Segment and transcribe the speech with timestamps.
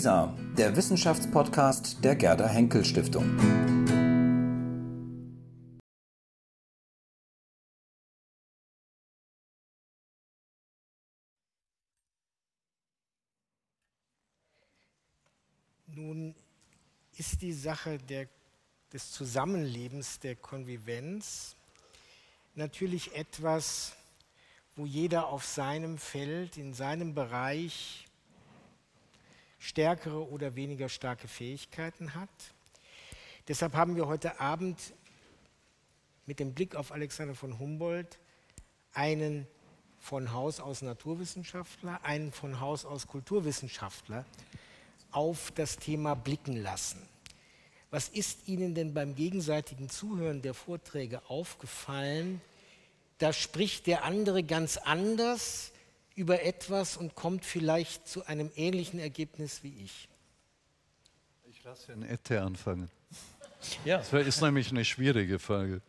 [0.00, 3.36] WISA, der Wissenschaftspodcast der Gerda Henkel Stiftung.
[15.88, 16.34] Nun
[17.18, 18.26] ist die Sache der,
[18.94, 21.56] des Zusammenlebens, der Konvivenz
[22.54, 23.92] natürlich etwas,
[24.76, 28.06] wo jeder auf seinem Feld, in seinem Bereich
[29.60, 32.28] stärkere oder weniger starke Fähigkeiten hat.
[33.46, 34.78] Deshalb haben wir heute Abend
[36.26, 38.18] mit dem Blick auf Alexander von Humboldt
[38.94, 39.46] einen
[40.00, 44.24] von Haus aus Naturwissenschaftler, einen von Haus aus Kulturwissenschaftler
[45.12, 47.06] auf das Thema blicken lassen.
[47.90, 52.40] Was ist Ihnen denn beim gegenseitigen Zuhören der Vorträge aufgefallen?
[53.18, 55.72] Da spricht der andere ganz anders,
[56.14, 60.08] über etwas und kommt vielleicht zu einem ähnlichen Ergebnis wie ich.
[61.48, 62.90] Ich lasse Herrn Ette anfangen.
[63.84, 63.98] Ja.
[63.98, 65.82] Das ist nämlich eine schwierige Frage.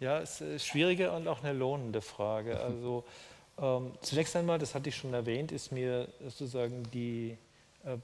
[0.00, 2.58] Ja, es ist eine schwierige und auch eine lohnende Frage.
[2.60, 3.04] Also
[3.58, 7.36] ähm, zunächst einmal, das hatte ich schon erwähnt, ist mir sozusagen die
[7.84, 7.96] äh,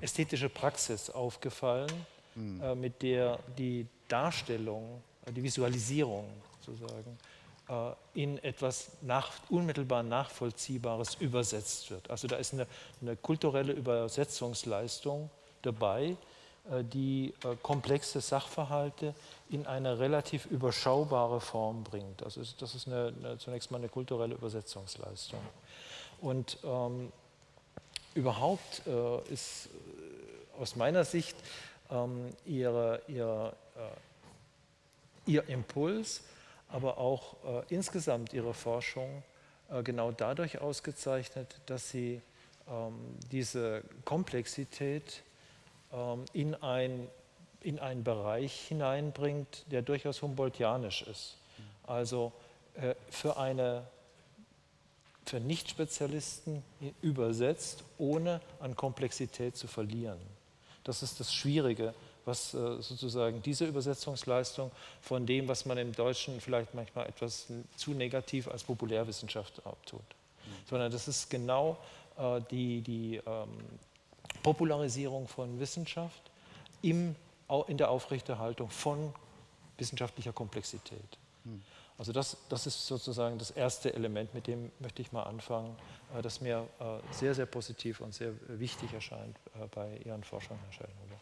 [0.00, 1.92] ästhetische Praxis aufgefallen,
[2.34, 2.60] hm.
[2.60, 6.28] äh, mit der die Darstellung, äh, die Visualisierung
[6.60, 7.37] sozusagen äh,
[8.14, 12.08] in etwas nach, unmittelbar Nachvollziehbares übersetzt wird.
[12.10, 12.66] Also da ist eine,
[13.02, 15.30] eine kulturelle Übersetzungsleistung
[15.62, 16.16] dabei,
[16.70, 19.14] äh, die äh, komplexe Sachverhalte
[19.50, 22.22] in eine relativ überschaubare Form bringt.
[22.22, 25.40] Also das ist eine, eine, zunächst mal eine kulturelle Übersetzungsleistung.
[26.20, 27.12] Und ähm,
[28.14, 29.68] überhaupt äh, ist
[30.58, 31.36] aus meiner Sicht
[31.90, 36.22] ähm, ihre, ihre, äh, ihr Impuls,
[36.68, 39.22] aber auch äh, insgesamt ihre Forschung
[39.70, 42.20] äh, genau dadurch ausgezeichnet, dass sie
[42.68, 42.94] ähm,
[43.32, 45.22] diese Komplexität
[45.92, 47.08] ähm, in, ein,
[47.60, 51.36] in einen Bereich hineinbringt, der durchaus Humboldtianisch ist.
[51.86, 52.32] Also
[52.74, 53.86] äh, für eine
[55.28, 56.62] für Nicht-Spezialisten
[57.02, 60.18] übersetzt, ohne an Komplexität zu verlieren.
[60.84, 61.92] Das ist das Schwierige
[62.28, 67.46] was äh, sozusagen diese Übersetzungsleistung von dem, was man im Deutschen vielleicht manchmal etwas
[67.76, 70.04] zu negativ als Populärwissenschaft abtut.
[70.68, 71.78] Sondern das ist genau
[72.16, 73.48] äh, die, die ähm,
[74.42, 76.22] Popularisierung von Wissenschaft
[76.82, 77.16] in
[77.48, 79.12] der Aufrechterhaltung von
[79.78, 81.18] wissenschaftlicher Komplexität.
[81.96, 85.74] Also das, das ist sozusagen das erste Element, mit dem möchte ich mal anfangen,
[86.16, 86.68] äh, das mir
[87.10, 89.36] sehr, sehr positiv und sehr wichtig erscheint
[89.74, 91.16] bei Ihren Forschungen, Herr Schellenhuber.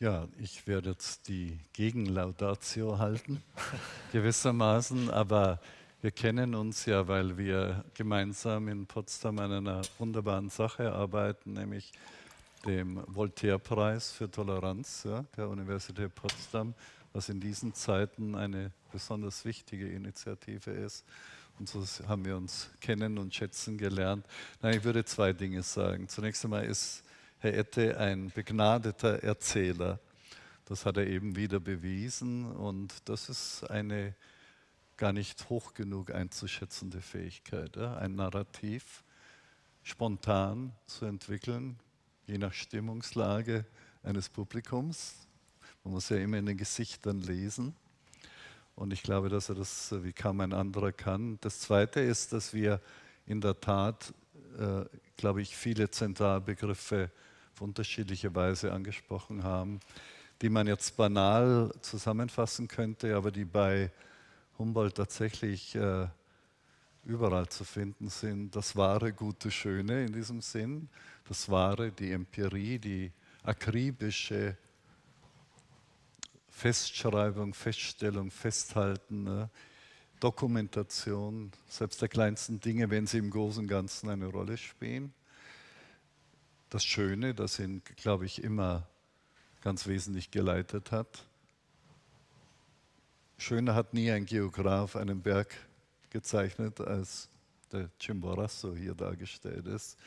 [0.00, 3.42] Ja, ich werde jetzt die Gegenlaudatio halten,
[4.12, 5.60] gewissermaßen, aber
[6.02, 11.90] wir kennen uns ja, weil wir gemeinsam in Potsdam an einer wunderbaren Sache arbeiten, nämlich
[12.64, 16.74] dem Voltaire-Preis für Toleranz ja, der Universität Potsdam,
[17.12, 21.04] was in diesen Zeiten eine besonders wichtige Initiative ist.
[21.58, 24.24] Und so haben wir uns kennen und schätzen gelernt.
[24.62, 26.08] Nein, ich würde zwei Dinge sagen.
[26.08, 27.02] Zunächst einmal ist
[27.40, 30.00] Herr Ette ein begnadeter Erzähler.
[30.64, 34.16] Das hat er eben wieder bewiesen und das ist eine
[34.96, 39.04] gar nicht hoch genug einzuschätzende Fähigkeit, ein Narrativ
[39.84, 41.78] spontan zu entwickeln,
[42.26, 43.64] je nach Stimmungslage
[44.02, 45.14] eines Publikums.
[45.84, 47.76] Man muss ja immer in den Gesichtern lesen.
[48.74, 51.38] Und ich glaube, dass er das wie kaum ein anderer kann.
[51.40, 52.80] Das Zweite ist, dass wir
[53.26, 54.12] in der Tat,
[54.58, 54.84] äh,
[55.16, 57.12] glaube ich, viele Zentralbegriffe
[57.58, 59.80] auf unterschiedliche Weise angesprochen haben,
[60.40, 63.90] die man jetzt banal zusammenfassen könnte, aber die bei
[64.58, 66.06] Humboldt tatsächlich äh,
[67.04, 68.54] überall zu finden sind.
[68.54, 70.88] Das wahre, gute, schöne in diesem Sinn,
[71.26, 73.10] das wahre, die Empirie, die
[73.42, 74.56] akribische
[76.48, 79.50] Festschreibung, Feststellung, Festhalten, ne?
[80.20, 85.12] Dokumentation, selbst der kleinsten Dinge, wenn sie im Großen Ganzen eine Rolle spielen
[86.70, 88.86] das Schöne, das ihn, glaube ich, immer
[89.62, 91.24] ganz wesentlich geleitet hat.
[93.38, 95.54] Schöner hat nie ein Geograf einen Berg
[96.10, 97.28] gezeichnet, als
[97.72, 99.98] der Chimborazo hier dargestellt ist.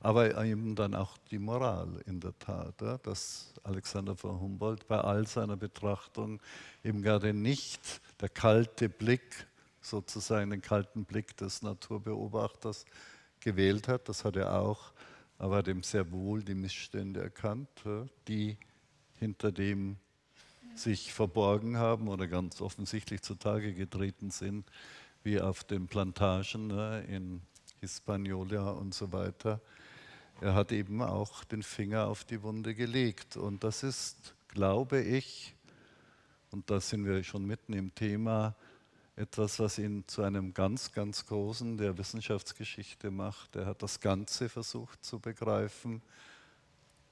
[0.00, 5.26] Aber eben dann auch die Moral in der Tat, dass Alexander von Humboldt bei all
[5.26, 6.40] seiner Betrachtung
[6.84, 7.80] eben gerade nicht
[8.20, 9.46] der kalte Blick,
[9.80, 12.84] sozusagen den kalten Blick des Naturbeobachters
[13.40, 14.08] gewählt hat.
[14.08, 14.92] Das hat er auch
[15.38, 17.68] aber dem sehr wohl die Missstände erkannt,
[18.28, 18.56] die
[19.18, 19.96] hinter dem
[20.74, 24.70] sich verborgen haben oder ganz offensichtlich zutage getreten sind,
[25.22, 26.70] wie auf den Plantagen
[27.08, 27.40] in
[27.80, 29.60] Hispaniola und so weiter.
[30.40, 33.36] er hat eben auch den Finger auf die Wunde gelegt.
[33.36, 35.54] Und das ist, glaube ich,
[36.50, 38.54] und da sind wir schon mitten im Thema,
[39.16, 43.56] etwas, was ihn zu einem ganz, ganz großen der Wissenschaftsgeschichte macht.
[43.56, 46.02] Er hat das Ganze versucht zu begreifen,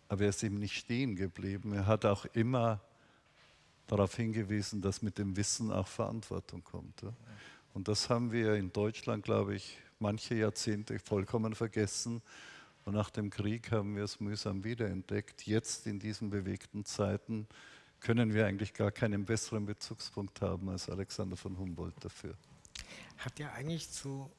[0.09, 1.73] aber er ist ihm nicht stehen geblieben.
[1.73, 2.81] Er hat auch immer
[3.87, 7.03] darauf hingewiesen, dass mit dem Wissen auch Verantwortung kommt.
[7.73, 12.21] Und das haben wir in Deutschland, glaube ich, manche Jahrzehnte vollkommen vergessen.
[12.85, 15.47] Und nach dem Krieg haben wir es mühsam wiederentdeckt.
[15.47, 17.47] Jetzt in diesen bewegten Zeiten
[18.05, 22.35] können wir eigentlich gar keinen besseren Bezugspunkt haben als Alexander von Humboldt dafür.
[23.17, 24.31] Hat er eigentlich zu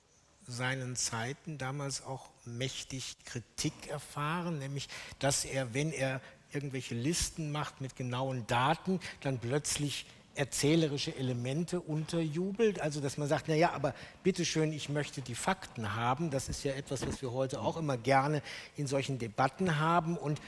[0.48, 6.22] seinen Zeiten damals auch mächtig Kritik erfahren, nämlich dass er, wenn er
[6.54, 12.80] irgendwelche Listen macht mit genauen Daten, dann plötzlich erzählerische Elemente unterjubelt.
[12.80, 16.30] Also dass man sagt, naja, aber bitteschön, ich möchte die Fakten haben.
[16.30, 18.44] Das ist ja etwas, was wir heute auch immer gerne
[18.76, 20.18] in solchen Debatten haben.
[20.18, 20.40] Und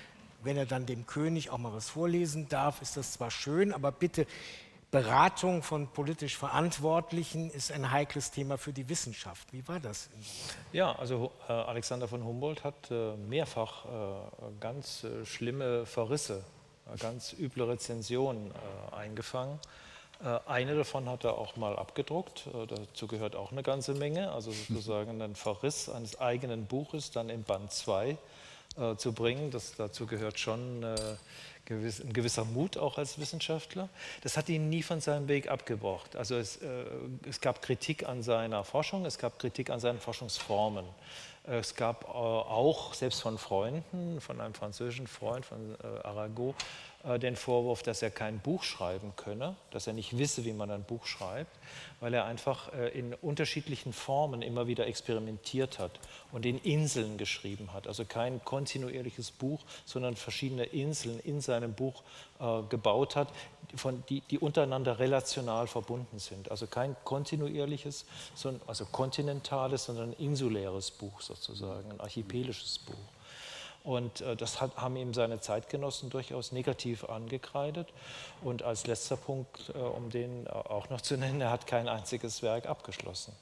[0.48, 3.92] wenn er dann dem König auch mal was vorlesen darf, ist das zwar schön, aber
[3.92, 4.26] bitte,
[4.90, 9.52] Beratung von politisch Verantwortlichen ist ein heikles Thema für die Wissenschaft.
[9.52, 10.10] Wie war das?
[10.72, 13.90] Ja, also äh, Alexander von Humboldt hat äh, mehrfach äh,
[14.62, 16.42] ganz äh, schlimme Verrisse,
[16.86, 19.60] äh, ganz üble Rezensionen äh, eingefangen.
[20.48, 22.50] Eine davon hat er auch mal abgedruckt.
[22.70, 24.32] Dazu gehört auch eine ganze Menge.
[24.32, 28.18] Also sozusagen ein Verriss eines eigenen Buches dann in Band 2
[28.78, 29.52] äh, zu bringen.
[29.52, 30.96] Das, dazu gehört schon äh,
[31.66, 33.90] gewiss, ein gewisser Mut auch als Wissenschaftler.
[34.22, 36.16] Das hat ihn nie von seinem Weg abgebracht.
[36.16, 36.86] Also es, äh,
[37.28, 40.86] es gab Kritik an seiner Forschung, es gab Kritik an seinen Forschungsformen.
[41.50, 46.54] Es gab äh, auch, selbst von Freunden, von einem französischen Freund, von äh, Arago,
[47.06, 50.70] äh, den Vorwurf, dass er kein Buch schreiben könne, dass er nicht wisse, wie man
[50.72, 51.58] ein Buch schreibt,
[52.02, 56.02] weil er einfach äh, in unterschiedlichen Formen immer wieder experimentiert hat
[56.34, 57.88] und in Inseln geschrieben hat.
[57.88, 62.04] Also kein kontinuierliches Buch, sondern verschiedene Inseln in seinem Buch
[62.40, 63.30] äh, gebaut hat,
[63.76, 66.50] von, die, die, untereinander relational verbunden sind.
[66.52, 68.06] Also kein kontinuierliches,
[68.36, 72.96] sondern, also kontinentales, sondern ein insuläres Buch sozusagen, ein archipelisches Buch.
[73.84, 77.88] Und äh, das hat, haben ihm seine Zeitgenossen durchaus negativ angekreidet.
[78.42, 82.44] Und als letzter Punkt, äh, um den auch noch zu nennen, er hat kein einziges
[82.44, 83.34] Werk abgeschlossen.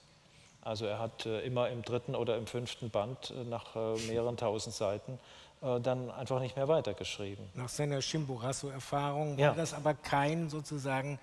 [0.66, 4.36] Also er hat äh, immer im dritten oder im fünften Band äh, nach äh, mehreren
[4.36, 5.19] tausend Seiten
[5.65, 7.50] äh, dann einfach nicht mehr weitergeschrieben.
[7.56, 9.50] Nach seiner Chimborazo-Erfahrung Ja.
[9.50, 11.19] war das aber kein sozusagen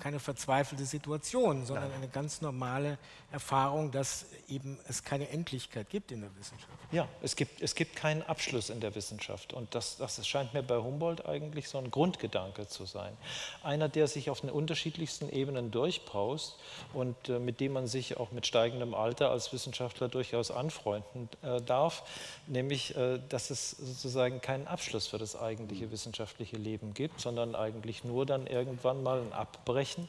[0.00, 2.98] keine verzweifelte Situation, sondern eine ganz normale
[3.32, 6.70] Erfahrung, dass eben es keine Endlichkeit gibt in der Wissenschaft.
[6.92, 9.52] Ja, es gibt, es gibt keinen Abschluss in der Wissenschaft.
[9.52, 13.16] Und das, das scheint mir bei Humboldt eigentlich so ein Grundgedanke zu sein.
[13.62, 16.56] Einer, der sich auf den unterschiedlichsten Ebenen durchbraust
[16.92, 21.60] und äh, mit dem man sich auch mit steigendem Alter als Wissenschaftler durchaus anfreunden äh,
[21.62, 22.04] darf,
[22.46, 28.04] nämlich, äh, dass es sozusagen keinen Abschluss für das eigentliche wissenschaftliche Leben gibt, sondern eigentlich
[28.04, 30.08] nur dann irgendwann mal ein Abbrechen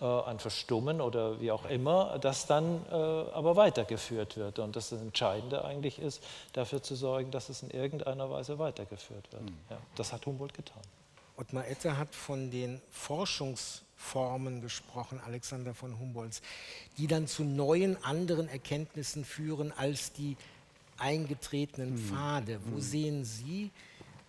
[0.00, 4.58] äh, ein Verstummen oder wie auch immer, das dann äh, aber weitergeführt wird.
[4.58, 6.22] Und das Entscheidende eigentlich ist,
[6.52, 9.50] dafür zu sorgen, dass es in irgendeiner Weise weitergeführt wird.
[9.70, 10.82] Ja, das hat Humboldt getan.
[11.36, 16.42] Ottmar Etter hat von den Forschungsformen gesprochen, Alexander von Humboldts,
[16.98, 20.36] die dann zu neuen, anderen Erkenntnissen führen als die
[20.98, 22.60] eingetretenen Pfade.
[22.66, 23.70] Wo sehen Sie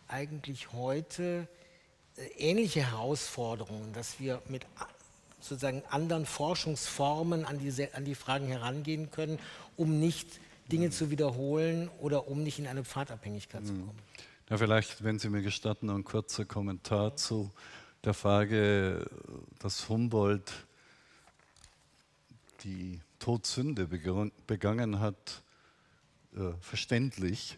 [0.07, 1.47] eigentlich heute
[2.37, 4.65] ähnliche Herausforderungen, dass wir mit
[5.41, 9.39] sozusagen anderen Forschungsformen an, diese, an die Fragen herangehen können,
[9.77, 10.39] um nicht
[10.71, 13.99] Dinge zu wiederholen oder um nicht in eine Pfadabhängigkeit zu kommen?
[14.49, 17.51] Ja, vielleicht, wenn Sie mir gestatten, noch ein kurzer Kommentar zu
[18.03, 19.05] der Frage,
[19.59, 20.51] dass Humboldt
[22.63, 25.43] die Todsünde begangen- begangen hat,
[26.35, 27.57] äh, verständlich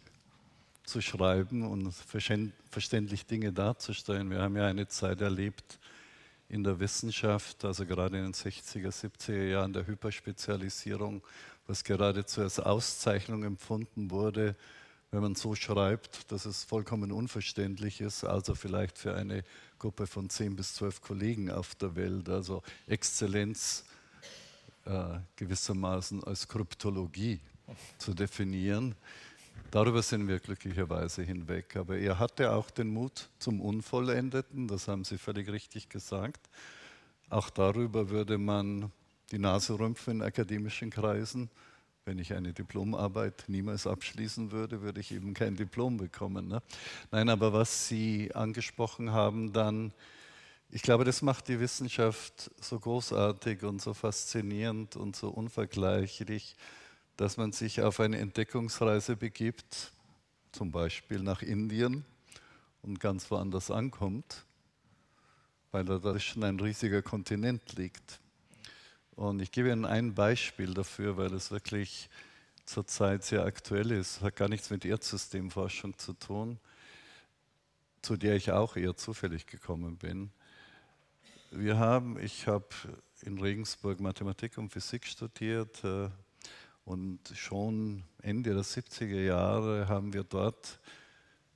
[0.88, 4.29] zu schreiben und verständlich Dinge darzustellen.
[4.29, 5.79] Wir haben ja eine Zeit erlebt
[6.50, 11.22] in der Wissenschaft, also gerade in den 60er, 70er Jahren der Hyperspezialisierung,
[11.67, 14.56] was geradezu als Auszeichnung empfunden wurde,
[15.12, 19.44] wenn man so schreibt, dass es vollkommen unverständlich ist, also vielleicht für eine
[19.79, 23.84] Gruppe von 10 bis 12 Kollegen auf der Welt, also Exzellenz
[24.86, 27.41] äh, gewissermaßen als Kryptologie
[27.98, 28.96] zu definieren.
[29.72, 31.76] Darüber sind wir glücklicherweise hinweg.
[31.76, 36.50] Aber er hatte auch den Mut zum Unvollendeten, das haben Sie völlig richtig gesagt.
[37.30, 38.92] Auch darüber würde man
[39.32, 41.50] die Nase rümpfen in akademischen Kreisen.
[42.06, 46.48] Wenn ich eine Diplomarbeit niemals abschließen würde, würde ich eben kein Diplom bekommen.
[46.48, 46.62] Ne?
[47.12, 49.92] Nein, aber was Sie angesprochen haben, dann,
[50.70, 56.56] ich glaube, das macht die Wissenschaft so großartig und so faszinierend und so unvergleichlich,
[57.18, 59.92] dass man sich auf eine Entdeckungsreise begibt,
[60.52, 62.06] zum Beispiel nach Indien
[62.84, 64.46] und ganz woanders ankommt,
[65.72, 68.20] weil da dazwischen ein riesiger Kontinent liegt.
[69.16, 72.08] Und ich gebe Ihnen ein Beispiel dafür, weil es wirklich
[72.66, 74.18] zurzeit sehr aktuell ist.
[74.18, 76.60] Es hat gar nichts mit Erdsystemforschung zu tun,
[78.04, 80.30] zu der ich auch eher zufällig gekommen bin.
[81.50, 82.68] Wir haben, ich habe
[83.22, 86.10] in Regensburg Mathematik und Physik studiert äh,
[86.88, 90.79] und schon Ende der 70er Jahre haben wir dort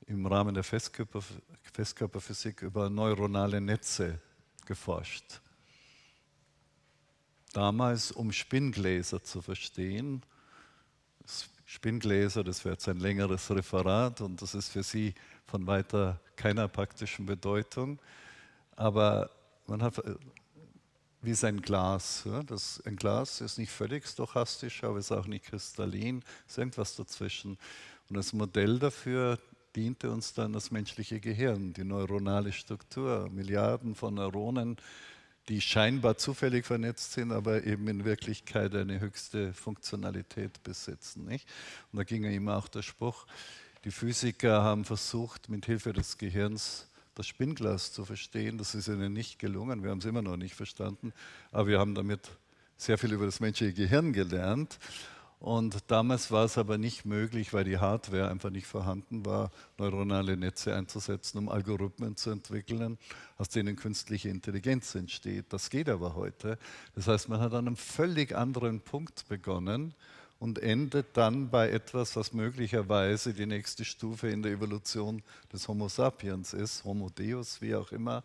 [0.06, 1.24] im Rahmen der Festkörper,
[1.72, 4.20] Festkörperphysik über neuronale Netze
[4.66, 5.40] geforscht.
[7.54, 10.22] Damals, um Spinngläser zu verstehen.
[11.64, 16.68] Spinngläser, das wäre jetzt ein längeres Referat und das ist für Sie von weiter keiner
[16.68, 18.00] praktischen Bedeutung.
[18.76, 19.30] Aber
[19.66, 20.04] man hat
[21.22, 22.28] wie sein Glas.
[22.48, 27.58] Das, ein Glas ist nicht völlig stochastisch, aber ist auch nicht kristallin, ist irgendwas dazwischen.
[28.10, 29.40] Und das Modell dafür
[29.76, 34.78] diente uns dann das menschliche Gehirn, die neuronale Struktur, Milliarden von Neuronen,
[35.48, 41.26] die scheinbar zufällig vernetzt sind, aber eben in Wirklichkeit eine höchste Funktionalität besitzen.
[41.26, 41.48] Nicht?
[41.92, 43.26] Und da ging ja immer auch der Spruch,
[43.84, 48.58] die Physiker haben versucht, mit Hilfe des Gehirns das Spinnglas zu verstehen.
[48.58, 51.14] Das ist ihnen nicht gelungen, wir haben es immer noch nicht verstanden,
[51.52, 52.30] aber wir haben damit
[52.78, 54.80] sehr viel über das menschliche Gehirn gelernt.
[55.42, 59.50] Und damals war es aber nicht möglich, weil die Hardware einfach nicht vorhanden war,
[59.80, 63.00] neuronale Netze einzusetzen, um Algorithmen zu entwickeln,
[63.38, 65.48] aus denen künstliche Intelligenz entsteht.
[65.50, 66.60] Das geht aber heute.
[66.94, 69.96] Das heißt, man hat an einem völlig anderen Punkt begonnen
[70.42, 75.22] und endet dann bei etwas, was möglicherweise die nächste Stufe in der Evolution
[75.54, 78.24] des Homo sapiens ist, Homo Deus, wie auch immer.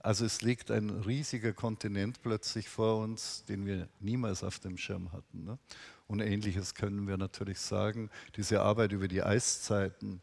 [0.00, 5.12] Also es liegt ein riesiger Kontinent plötzlich vor uns, den wir niemals auf dem Schirm
[5.12, 5.44] hatten.
[5.44, 5.56] Ne?
[6.08, 8.10] Und ähnliches können wir natürlich sagen.
[8.34, 10.20] Diese Arbeit über die Eiszeiten,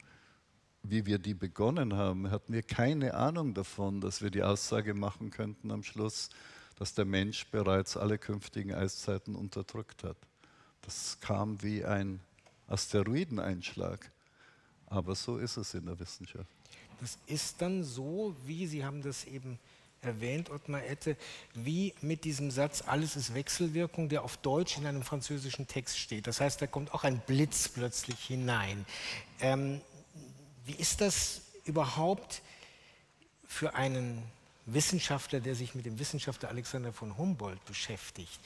[0.83, 5.31] wie wir die begonnen haben, hatten wir keine Ahnung davon, dass wir die Aussage machen
[5.31, 6.27] könnten am Schluss,
[6.75, 10.17] dass der Mensch bereits alle künftigen Eiszeiten unterdrückt hat.
[10.83, 12.19] Das kam wie ein
[12.67, 14.11] Asteroideneinschlag.
[14.87, 16.49] Aber so ist es in der Wissenschaft.
[17.01, 19.59] Das ist dann so, wie Sie haben das eben
[20.01, 21.17] erwähnt, Ottmar Ette,
[21.53, 26.27] wie mit diesem Satz, alles ist Wechselwirkung, der auf Deutsch in einem französischen Text steht.
[26.27, 28.85] Das heißt, da kommt auch ein Blitz plötzlich hinein.
[29.39, 29.81] Ähm,
[30.65, 32.41] wie ist das überhaupt
[33.47, 34.23] für einen
[34.65, 38.39] Wissenschaftler, der sich mit dem Wissenschaftler Alexander von Humboldt beschäftigt?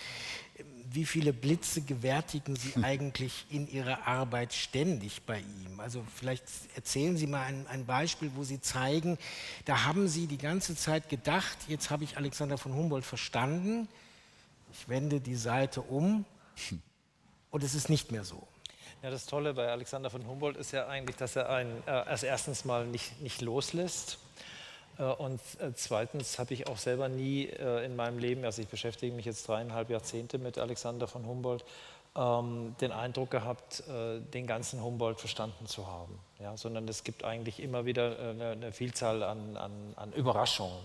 [0.92, 5.80] Wie viele Blitze gewärtigen Sie eigentlich in Ihrer Arbeit ständig bei ihm?
[5.80, 6.44] Also vielleicht
[6.76, 9.18] erzählen Sie mal ein, ein, Beispiel, wo Sie zeigen,
[9.66, 13.88] da haben Sie die ganze Zeit gedacht, jetzt habe ich Alexander von Humboldt verstanden,
[14.74, 16.26] ich wende die Seite um
[17.52, 18.48] und es ist nicht mehr so.
[19.04, 22.24] Ja, das Tolle bei Alexander von Humboldt ist ja eigentlich, dass er einen äh, als
[22.24, 24.18] erstens mal nicht, nicht loslässt
[25.04, 29.14] und äh, zweitens habe ich auch selber nie äh, in meinem Leben, also ich beschäftige
[29.14, 31.64] mich jetzt dreieinhalb Jahrzehnte mit Alexander von Humboldt,
[32.16, 36.18] ähm, den Eindruck gehabt, den ganzen Humboldt verstanden zu haben.
[36.40, 40.78] Ja, sondern es gibt eigentlich immer wieder eine, Vielzahl an, an, an Überraschungen,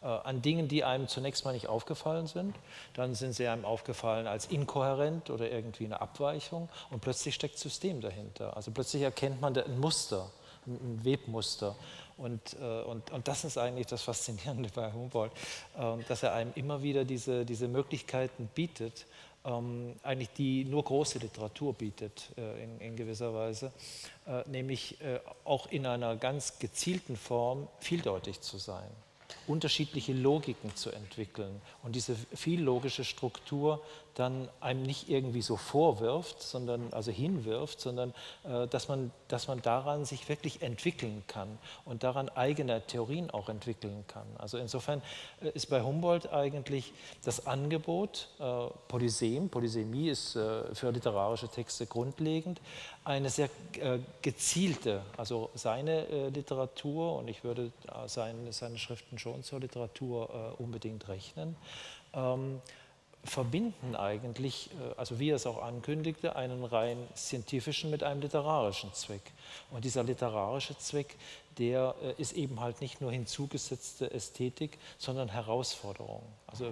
[0.00, 2.54] an Dingen, die einem zunächst mal nicht aufgefallen sind.
[2.94, 8.00] Dann sind sie einem aufgefallen als inkohärent oder irgendwie eine Abweichung und plötzlich steckt System
[8.00, 8.56] dahinter.
[8.56, 10.30] Also plötzlich erkennt man ein Muster,
[10.66, 11.74] ein Webmuster.
[12.18, 15.32] Und, äh, und, und das ist eigentlich das Faszinierende bei Humboldt,
[15.78, 19.06] äh, dass er einem immer wieder diese, diese Möglichkeiten bietet,
[19.44, 23.72] ähm, eigentlich die nur große Literatur bietet äh, in, in, gewisser Weise,
[24.26, 24.98] äh, nämlich
[25.44, 28.90] auch in einer ganz gezielten Form vieldeutig zu sein
[29.46, 31.60] unterschiedliche Logiken zu entwickeln.
[31.82, 33.82] Und diese viellogische Struktur
[34.18, 38.12] dann einem nicht irgendwie so vorwirft, sondern also hinwirft, sondern
[38.44, 43.48] äh, dass, man, dass man daran sich wirklich entwickeln kann und daran eigene Theorien auch
[43.48, 44.26] entwickeln kann.
[44.36, 45.02] Also insofern
[45.40, 51.86] äh, ist bei Humboldt eigentlich das Angebot äh, Polysem, Polysemie ist äh, für literarische Texte
[51.86, 52.60] grundlegend,
[53.04, 53.48] eine sehr
[53.80, 57.70] äh, gezielte, also seine Literatur und ich würde
[58.06, 61.56] seine, seine Schriften schon zur Literatur unbedingt rechnen.
[62.14, 62.60] Ähm,
[63.28, 68.92] verbinden eigentlich, äh, also wie er es auch ankündigte, einen rein scientifischen mit einem literarischen
[68.94, 69.32] Zweck.
[69.70, 71.16] Und dieser literarische Zweck,
[71.58, 76.22] der äh, ist eben halt nicht nur hinzugesetzte Ästhetik, sondern Herausforderung.
[76.46, 76.70] Also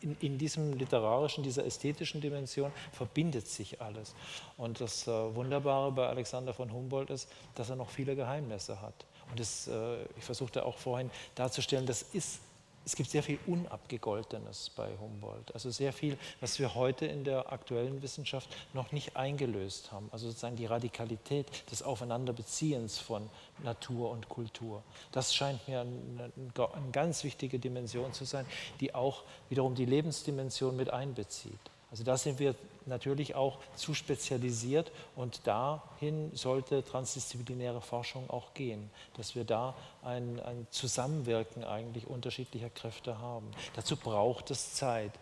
[0.00, 4.14] in, in diesem literarischen, dieser ästhetischen Dimension verbindet sich alles.
[4.56, 8.94] Und das äh, Wunderbare bei Alexander von Humboldt ist, dass er noch viele Geheimnisse hat.
[9.30, 9.70] Und das,
[10.18, 12.40] ich versuchte auch vorhin darzustellen, das ist
[12.84, 15.54] es gibt sehr viel Unabgegoltenes bei Humboldt.
[15.54, 20.08] Also sehr viel, was wir heute in der aktuellen Wissenschaft noch nicht eingelöst haben.
[20.12, 23.28] Also sozusagen die Radikalität des Aufeinanderbeziehens von
[23.62, 24.82] Natur und Kultur.
[25.12, 28.44] Das scheint mir eine, eine ganz wichtige Dimension zu sein,
[28.80, 31.73] die auch wiederum die Lebensdimension mit einbezieht.
[31.94, 38.90] Also da sind wir natürlich auch zu spezialisiert und dahin sollte transdisziplinäre Forschung auch gehen,
[39.16, 43.46] dass wir da ein, ein Zusammenwirken eigentlich unterschiedlicher Kräfte haben.
[43.76, 45.12] Dazu braucht es Zeit.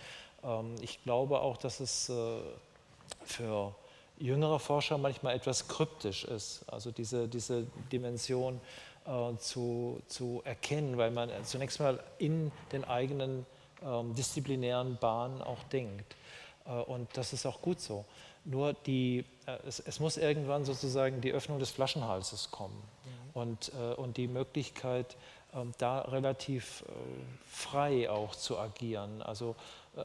[0.43, 2.39] Ähm, ich glaube auch, dass es äh,
[3.27, 3.75] für
[4.17, 8.63] jüngere Forscher manchmal etwas kryptisch ist, also diese, diese Dimension
[9.05, 13.45] äh, zu, zu erkennen, weil man zunächst mal in den eigenen
[13.85, 16.17] ähm, disziplinären Bahnen auch denkt.
[16.67, 18.05] Äh, und das ist auch gut so.
[18.45, 23.41] Nur die, äh, es, es, muss irgendwann sozusagen die Öffnung des Flaschenhalses kommen mhm.
[23.41, 25.17] und, äh, und die Möglichkeit,
[25.55, 26.85] ähm, da relativ
[27.47, 29.21] frei auch zu agieren.
[29.23, 29.55] Also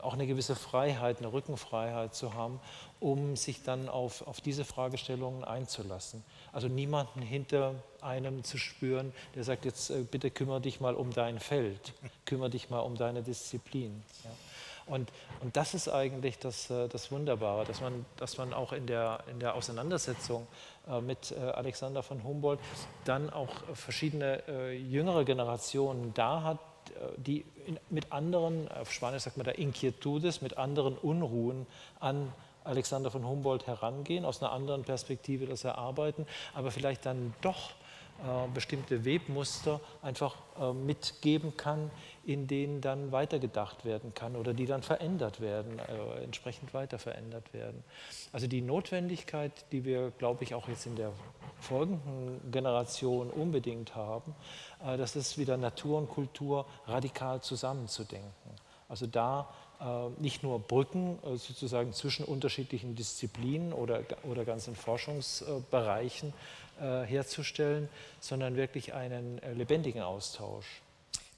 [0.01, 2.59] auch eine gewisse Freiheit, eine Rückenfreiheit zu haben,
[2.99, 6.25] um sich dann auf, auf diese Fragestellungen einzulassen.
[6.51, 11.39] Also niemanden hinter einem zu spüren, der sagt, jetzt bitte kümmere dich mal um dein
[11.39, 11.93] Feld,
[12.25, 14.03] kümmere dich mal um deine Disziplin.
[14.25, 14.31] Ja.
[14.88, 18.88] Und, und das ist eigentlich das, äh, das Wunderbare, dass man, dass man auch in
[18.88, 20.48] der, in der Auseinandersetzung
[20.88, 22.60] äh, mit äh, Alexander von Humboldt
[23.06, 26.60] dann auch verschiedene jüngere Generationen da hat,
[27.17, 27.46] die
[27.89, 31.67] mit anderen, auf Spanisch sagt man da Inquietudes, mit anderen Unruhen
[32.00, 32.32] an
[32.63, 37.72] Alexander von Humboldt herangehen, aus einer anderen Perspektive das erarbeiten, aber vielleicht dann doch
[38.53, 41.91] bestimmte Webmuster einfach äh, mitgeben kann,
[42.25, 47.53] in denen dann weitergedacht werden kann oder die dann verändert werden, äh, entsprechend weiter verändert
[47.53, 47.83] werden.
[48.31, 51.12] Also die Notwendigkeit, die wir, glaube ich, auch jetzt in der
[51.59, 54.36] folgenden Generation unbedingt haben,
[54.83, 58.51] äh, das ist wieder Natur und Kultur radikal zusammenzudenken.
[58.89, 59.47] Also da
[59.79, 66.33] äh, nicht nur Brücken äh, sozusagen zwischen unterschiedlichen Disziplinen oder, oder ganzen Forschungsbereichen äh,
[66.79, 70.65] herzustellen, sondern wirklich einen lebendigen Austausch.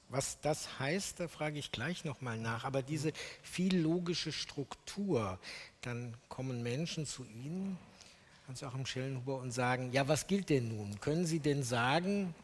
[0.08, 2.64] Was das heißt, da frage ich gleich nochmal nach.
[2.64, 3.12] Aber diese
[3.42, 5.38] viel logische Struktur,
[5.82, 7.78] dann kommen Menschen zu Ihnen,
[8.48, 10.98] Hans-Joachim Schellenhuber, und sagen, ja, was gilt denn nun?
[10.98, 12.34] Können Sie denn sagen,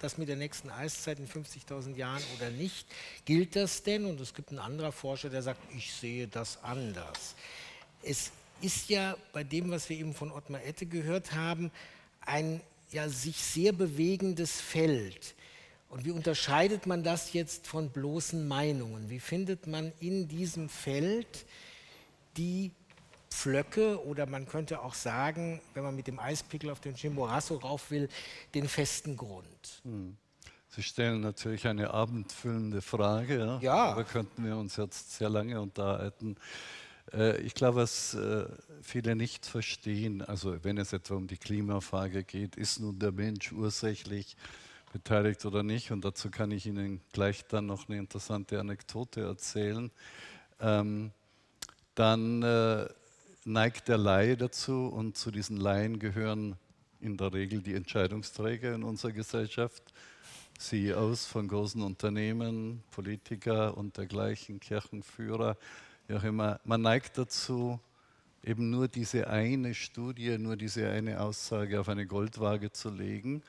[0.00, 2.86] das mit der nächsten Eiszeit in 50.000 Jahren oder nicht?
[3.24, 4.06] Gilt das denn?
[4.06, 7.36] Und es gibt einen anderen Forscher, der sagt, ich sehe das anders.
[8.02, 11.70] Es ist ja bei dem, was wir eben von Ottmar Ette gehört haben,
[12.26, 12.60] ein
[12.90, 15.34] ja, sich sehr bewegendes Feld.
[15.88, 19.10] Und wie unterscheidet man das jetzt von bloßen Meinungen?
[19.10, 21.46] Wie findet man in diesem Feld
[22.36, 22.72] die
[23.34, 27.90] Pflöcke oder man könnte auch sagen, wenn man mit dem Eispickel auf den Chimborazo rauf
[27.90, 28.08] will,
[28.54, 29.82] den festen Grund.
[29.82, 30.16] Hm.
[30.68, 33.38] Sie stellen natürlich eine abendfüllende Frage.
[33.38, 33.58] Ja.
[33.60, 33.84] ja.
[33.92, 36.36] Aber könnten wir uns jetzt sehr lange unterhalten.
[37.12, 38.46] Äh, ich glaube, was äh,
[38.82, 43.52] viele nicht verstehen, also wenn es etwa um die Klimafrage geht, ist nun der Mensch
[43.52, 44.36] ursächlich
[44.92, 45.90] beteiligt oder nicht?
[45.90, 49.90] Und dazu kann ich Ihnen gleich dann noch eine interessante Anekdote erzählen.
[50.60, 51.10] Ähm,
[51.94, 52.88] dann äh,
[53.44, 56.56] neigt der Laie dazu und zu diesen Laien gehören
[57.00, 59.82] in der Regel die Entscheidungsträger in unserer Gesellschaft,
[60.58, 65.56] CEOs von großen Unternehmen, Politiker und dergleichen, Kirchenführer,
[66.06, 66.60] wie auch immer.
[66.64, 67.80] Man neigt dazu,
[68.42, 73.42] eben nur diese eine Studie, nur diese eine Aussage auf eine Goldwaage zu legen.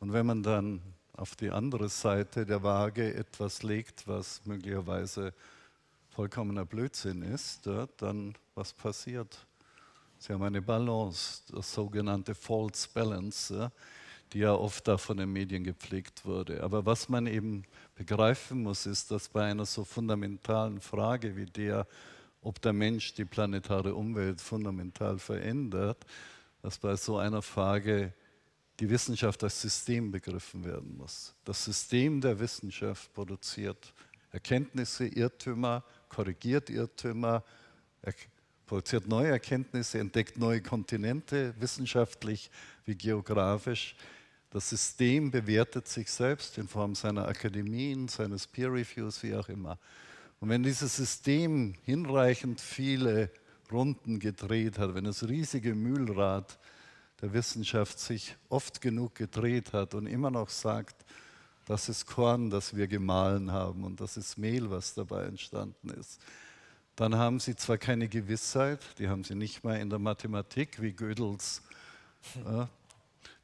[0.00, 0.80] Und wenn man dann
[1.16, 5.32] auf die andere Seite der Waage etwas legt, was möglicherweise
[6.10, 9.46] vollkommener Blödsinn ist, dann was passiert?
[10.18, 13.70] Sie haben eine Balance, das sogenannte False Balance,
[14.32, 16.62] die ja oft da von den Medien gepflegt wurde.
[16.62, 17.64] Aber was man eben
[17.94, 21.86] begreifen muss, ist, dass bei einer so fundamentalen Frage wie der,
[22.42, 26.04] ob der Mensch die planetare Umwelt fundamental verändert,
[26.62, 28.12] dass bei so einer Frage
[28.80, 31.34] die Wissenschaft als System begriffen werden muss.
[31.44, 33.92] Das System der Wissenschaft produziert
[34.30, 37.42] Erkenntnisse, Irrtümer, korrigiert Irrtümer,
[38.66, 42.50] produziert neue Erkenntnisse, entdeckt neue Kontinente, wissenschaftlich
[42.84, 43.96] wie geografisch.
[44.50, 49.78] Das System bewertet sich selbst in Form seiner Akademien, seines Peer Reviews, wie auch immer.
[50.40, 53.30] Und wenn dieses System hinreichend viele
[53.70, 56.58] Runden gedreht hat, wenn das riesige Mühlrad
[57.20, 61.04] der Wissenschaft sich oft genug gedreht hat und immer noch sagt,
[61.66, 66.20] das ist Korn, das wir gemahlen haben und das ist Mehl, was dabei entstanden ist.
[66.96, 70.92] Dann haben sie zwar keine Gewissheit, die haben sie nicht mal in der Mathematik, wie
[70.92, 71.62] Gödels
[72.46, 72.64] äh,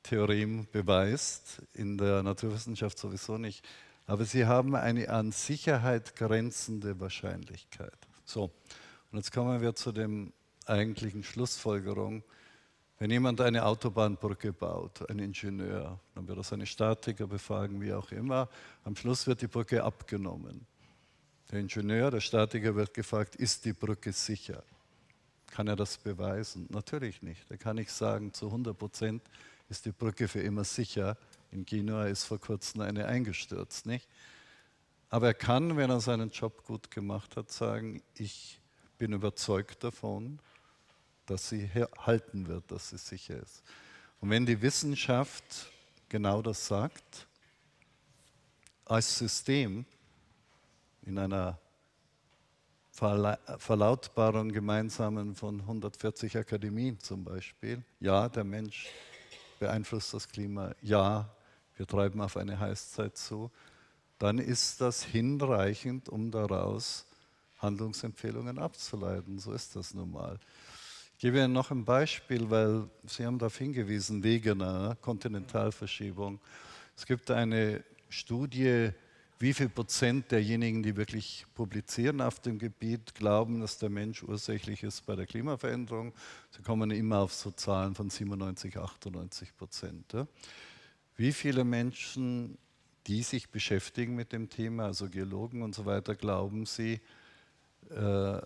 [0.04, 3.66] Theorem beweist, in der Naturwissenschaft sowieso nicht,
[4.06, 7.96] aber sie haben eine an Sicherheit grenzende Wahrscheinlichkeit.
[8.24, 8.50] So,
[9.10, 10.32] und jetzt kommen wir zu dem
[10.66, 12.22] eigentlichen Schlussfolgerung.
[12.98, 18.12] Wenn jemand eine Autobahnbrücke baut, ein Ingenieur, dann wird er seine Statiker befragen, wie auch
[18.12, 18.48] immer.
[18.84, 20.66] Am Schluss wird die Brücke abgenommen.
[21.50, 24.62] Der Ingenieur, der Statiker wird gefragt, ist die Brücke sicher?
[25.46, 26.66] Kann er das beweisen?
[26.70, 27.50] Natürlich nicht.
[27.50, 29.22] Er kann nicht sagen, zu 100 Prozent
[29.74, 31.16] ist die Brücke für immer sicher.
[31.50, 34.08] In Genua ist vor kurzem eine eingestürzt, nicht?
[35.10, 38.60] Aber er kann, wenn er seinen Job gut gemacht hat, sagen, ich
[38.98, 40.38] bin überzeugt davon,
[41.26, 43.64] dass sie halten wird, dass sie sicher ist.
[44.20, 45.72] Und wenn die Wissenschaft
[46.08, 47.26] genau das sagt,
[48.84, 49.84] als System
[51.02, 51.58] in einer
[52.92, 58.88] Verlautbarung gemeinsamen von 140 Akademien zum Beispiel, ja, der Mensch
[59.58, 61.28] beeinflusst das Klima, ja,
[61.76, 63.50] wir treiben auf eine Heißzeit zu,
[64.18, 67.06] dann ist das hinreichend, um daraus
[67.58, 69.38] Handlungsempfehlungen abzuleiten.
[69.38, 70.38] So ist das nun mal.
[71.14, 76.40] Ich gebe Ihnen noch ein Beispiel, weil Sie haben darauf hingewiesen, Wegener, Kontinentalverschiebung.
[76.96, 78.90] Es gibt eine Studie,
[79.44, 84.82] wie viel Prozent derjenigen, die wirklich publizieren auf dem Gebiet, glauben, dass der Mensch ursächlich
[84.82, 86.14] ist bei der Klimaveränderung.
[86.48, 90.16] Sie kommen immer auf so Zahlen von 97, 98 Prozent.
[91.18, 92.56] Wie viele Menschen,
[93.06, 97.02] die sich beschäftigen mit dem Thema, also Geologen und so weiter, glauben Sie,
[97.90, 98.40] äh,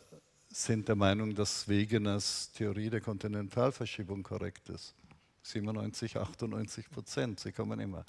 [0.48, 4.96] sind der Meinung, dass Wegeners Theorie der Kontinentalverschiebung korrekt ist.
[5.42, 8.04] 97, 98 Prozent, sie kommen immer.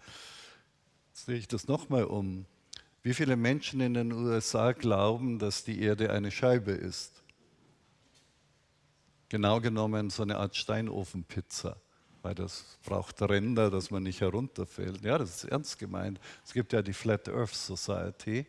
[1.09, 2.47] Jetzt drehe ich das nochmal um.
[3.01, 7.23] Wie viele Menschen in den USA glauben, dass die Erde eine Scheibe ist?
[9.29, 11.77] Genau genommen so eine Art Steinofenpizza,
[12.21, 15.01] weil das braucht Ränder, dass man nicht herunterfällt.
[15.03, 16.19] Ja, das ist ernst gemeint.
[16.45, 18.45] Es gibt ja die Flat Earth Society,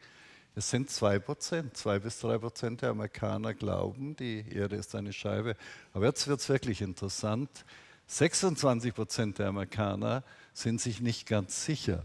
[0.56, 5.12] es sind zwei Prozent, zwei bis drei Prozent der Amerikaner glauben, die Erde ist eine
[5.12, 5.56] Scheibe.
[5.92, 7.64] Aber jetzt wird es wirklich interessant.
[8.08, 12.04] 26 Prozent der Amerikaner sind sich nicht ganz sicher.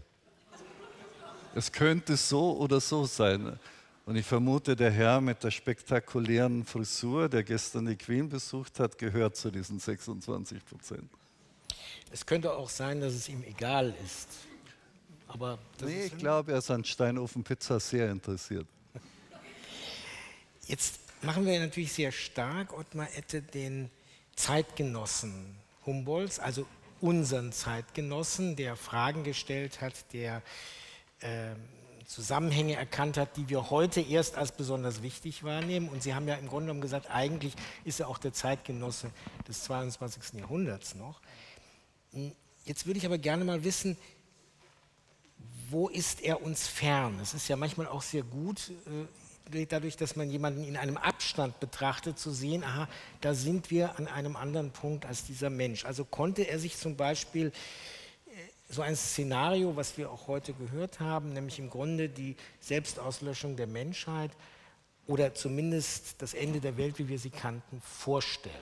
[1.56, 3.58] Es könnte so oder so sein.
[4.04, 8.98] Und ich vermute, der Herr mit der spektakulären Frisur, der gestern die Queen besucht hat,
[8.98, 11.10] gehört zu diesen 26 Prozent.
[12.12, 14.28] Es könnte auch sein, dass es ihm egal ist.
[15.28, 18.66] Aber nee, ich glaube, er ist an Steinofen Pizza sehr interessiert.
[20.66, 23.90] Jetzt machen wir natürlich sehr stark, Ottmar Ette, den
[24.34, 26.66] Zeitgenossen Humboldts, also
[27.00, 30.42] unseren Zeitgenossen, der Fragen gestellt hat, der
[31.20, 31.54] äh,
[32.06, 35.88] Zusammenhänge erkannt hat, die wir heute erst als besonders wichtig wahrnehmen.
[35.88, 39.10] Und Sie haben ja im Grunde genommen gesagt, eigentlich ist er auch der Zeitgenosse
[39.48, 40.40] des 22.
[40.40, 41.20] Jahrhunderts noch.
[42.64, 43.96] Jetzt würde ich aber gerne mal wissen,
[45.68, 47.18] wo ist er uns fern?
[47.20, 48.70] Es ist ja manchmal auch sehr gut,
[49.50, 52.88] äh, dadurch, dass man jemanden in einem Abstand betrachtet, zu sehen, aha,
[53.20, 55.84] da sind wir an einem anderen Punkt als dieser Mensch.
[55.84, 57.52] Also konnte er sich zum Beispiel
[58.68, 63.66] so ein Szenario, was wir auch heute gehört haben, nämlich im Grunde die Selbstauslöschung der
[63.66, 64.30] Menschheit
[65.06, 68.54] oder zumindest das Ende der Welt, wie wir sie kannten, vorstellen?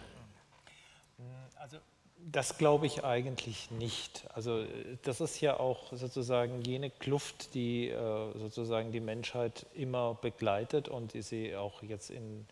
[1.57, 1.79] Also
[2.19, 4.27] das glaube ich eigentlich nicht.
[4.35, 4.65] Also
[5.03, 11.15] das ist ja auch sozusagen jene Kluft, die äh, sozusagen die Menschheit immer begleitet und
[11.15, 12.47] die sie auch jetzt in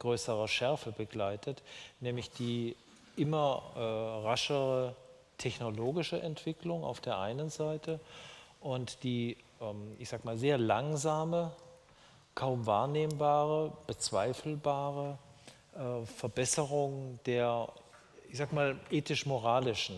[0.00, 1.62] größerer Schärfe begleitet,
[2.00, 2.76] nämlich die
[3.16, 4.94] immer äh, raschere
[5.38, 8.00] technologische Entwicklung auf der einen Seite
[8.60, 11.52] und die, ähm, ich sag mal, sehr langsame,
[12.34, 15.18] kaum wahrnehmbare, bezweifelbare
[15.74, 17.68] äh, Verbesserung der
[18.30, 19.96] ich sag mal, ethisch-moralischen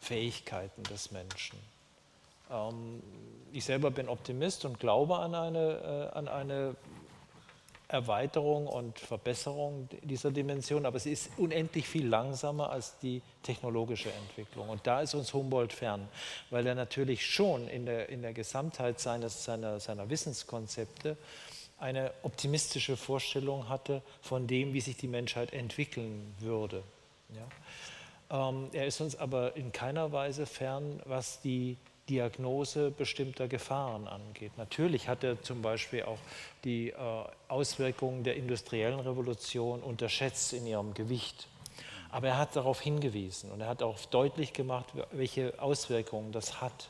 [0.00, 1.58] Fähigkeiten des Menschen.
[2.50, 3.02] Ähm,
[3.52, 6.76] ich selber bin Optimist und glaube an eine, äh, an eine
[7.88, 14.68] Erweiterung und Verbesserung dieser Dimension, aber sie ist unendlich viel langsamer als die technologische Entwicklung.
[14.68, 16.08] Und da ist uns Humboldt fern,
[16.50, 21.16] weil er natürlich schon in der, in der Gesamtheit seines, seiner, seiner Wissenskonzepte
[21.78, 26.82] eine optimistische Vorstellung hatte von dem, wie sich die Menschheit entwickeln würde.
[27.34, 28.48] Ja?
[28.48, 31.76] Ähm, er ist uns aber in keiner Weise fern, was die
[32.08, 34.52] Diagnose bestimmter Gefahren angeht.
[34.56, 36.18] Natürlich hat er zum Beispiel auch
[36.64, 36.94] die äh,
[37.48, 41.48] Auswirkungen der industriellen Revolution unterschätzt in ihrem Gewicht.
[42.10, 46.88] Aber er hat darauf hingewiesen und er hat auch deutlich gemacht, welche Auswirkungen das hat.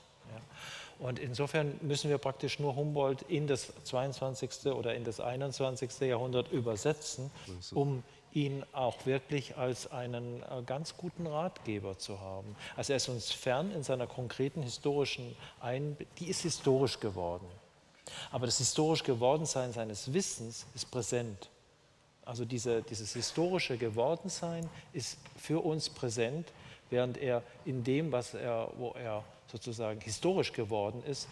[0.98, 4.66] Und insofern müssen wir praktisch nur Humboldt in das 22.
[4.66, 6.00] oder in das 21.
[6.00, 7.30] Jahrhundert übersetzen,
[7.74, 8.02] um
[8.36, 12.54] ihn auch wirklich als einen äh, ganz guten Ratgeber zu haben.
[12.76, 17.46] Also er ist uns fern in seiner konkreten historischen Ein die ist historisch geworden.
[18.30, 21.48] Aber das historisch Gewordensein seines Wissens ist präsent.
[22.26, 26.52] Also diese, dieses historische Gewordensein ist für uns präsent,
[26.90, 31.26] während er in dem, was er, wo er sozusagen historisch geworden ist,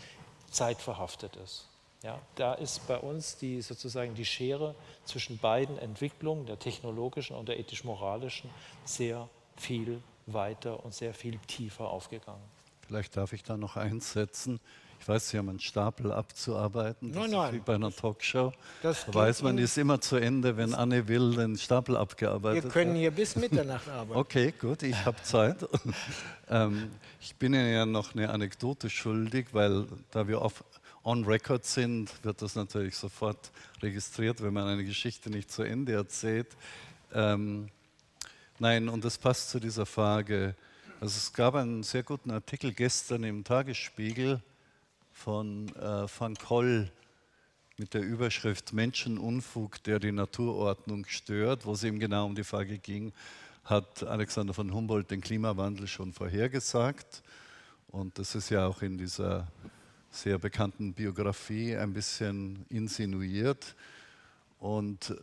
[0.50, 1.66] zeitverhaftet ist.
[2.04, 4.74] Ja, da ist bei uns die, sozusagen die Schere
[5.06, 8.50] zwischen beiden Entwicklungen, der technologischen und der ethisch-moralischen,
[8.84, 12.42] sehr viel weiter und sehr viel tiefer aufgegangen.
[12.86, 14.60] Vielleicht darf ich da noch einsetzen.
[15.00, 17.12] Ich weiß, Sie haben einen Stapel abzuarbeiten.
[17.12, 17.54] Das nein, nein.
[17.54, 18.52] wie bei einer Talkshow.
[18.82, 22.64] Das da weiß man, die ist immer zu Ende, wenn Anne will, den Stapel abgearbeitet
[22.64, 24.18] Wir können hier bis Mitternacht arbeiten.
[24.18, 25.56] Okay, gut, ich habe Zeit.
[26.50, 26.90] ähm,
[27.20, 30.62] ich bin Ihnen ja noch eine Anekdote schuldig, weil da wir auf
[31.04, 35.92] on record sind, wird das natürlich sofort registriert, wenn man eine Geschichte nicht zu Ende
[35.92, 36.48] erzählt.
[37.12, 37.68] Ähm,
[38.58, 40.56] nein, und das passt zu dieser Frage.
[41.00, 44.42] Also es gab einen sehr guten Artikel gestern im Tagesspiegel
[45.12, 46.90] von äh, Van Koll
[47.76, 52.78] mit der Überschrift Menschenunfug, der die Naturordnung stört, wo es eben genau um die Frage
[52.78, 53.12] ging,
[53.64, 57.22] hat Alexander von Humboldt den Klimawandel schon vorhergesagt.
[57.88, 59.48] Und das ist ja auch in dieser
[60.14, 63.74] sehr bekannten Biografie ein bisschen insinuiert.
[64.58, 65.14] Und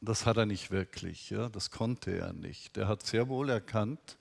[0.00, 1.48] das hat er nicht wirklich, ja?
[1.48, 2.76] das konnte er nicht.
[2.76, 4.18] Er hat sehr wohl erkannt,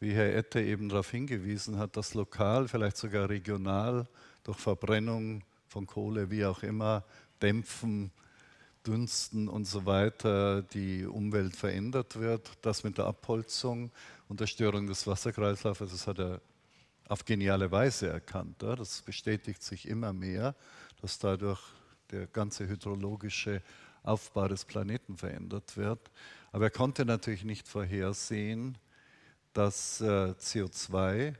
[0.00, 4.06] wie Herr Ette eben darauf hingewiesen hat, dass lokal, vielleicht sogar regional,
[4.44, 7.04] durch Verbrennung von Kohle, wie auch immer,
[7.42, 8.10] Dämpfen,
[8.86, 12.50] Dünsten und so weiter die Umwelt verändert wird.
[12.62, 13.90] Das mit der Abholzung
[14.28, 16.40] und der Störung des Wasserkreislaufes, das hat er
[17.08, 18.62] auf geniale Weise erkannt.
[18.62, 20.54] Das bestätigt sich immer mehr,
[21.00, 21.60] dass dadurch
[22.10, 23.62] der ganze hydrologische
[24.02, 26.10] Aufbau des Planeten verändert wird.
[26.52, 28.78] Aber er konnte natürlich nicht vorhersehen,
[29.52, 31.34] dass äh, CO2,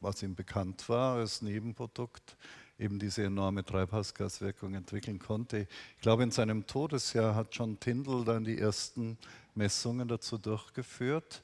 [0.00, 2.36] was ihm bekannt war als Nebenprodukt,
[2.78, 5.66] eben diese enorme Treibhausgaswirkung entwickeln konnte.
[5.96, 9.16] Ich glaube, in seinem Todesjahr hat John Tyndall dann die ersten
[9.54, 11.42] Messungen dazu durchgeführt,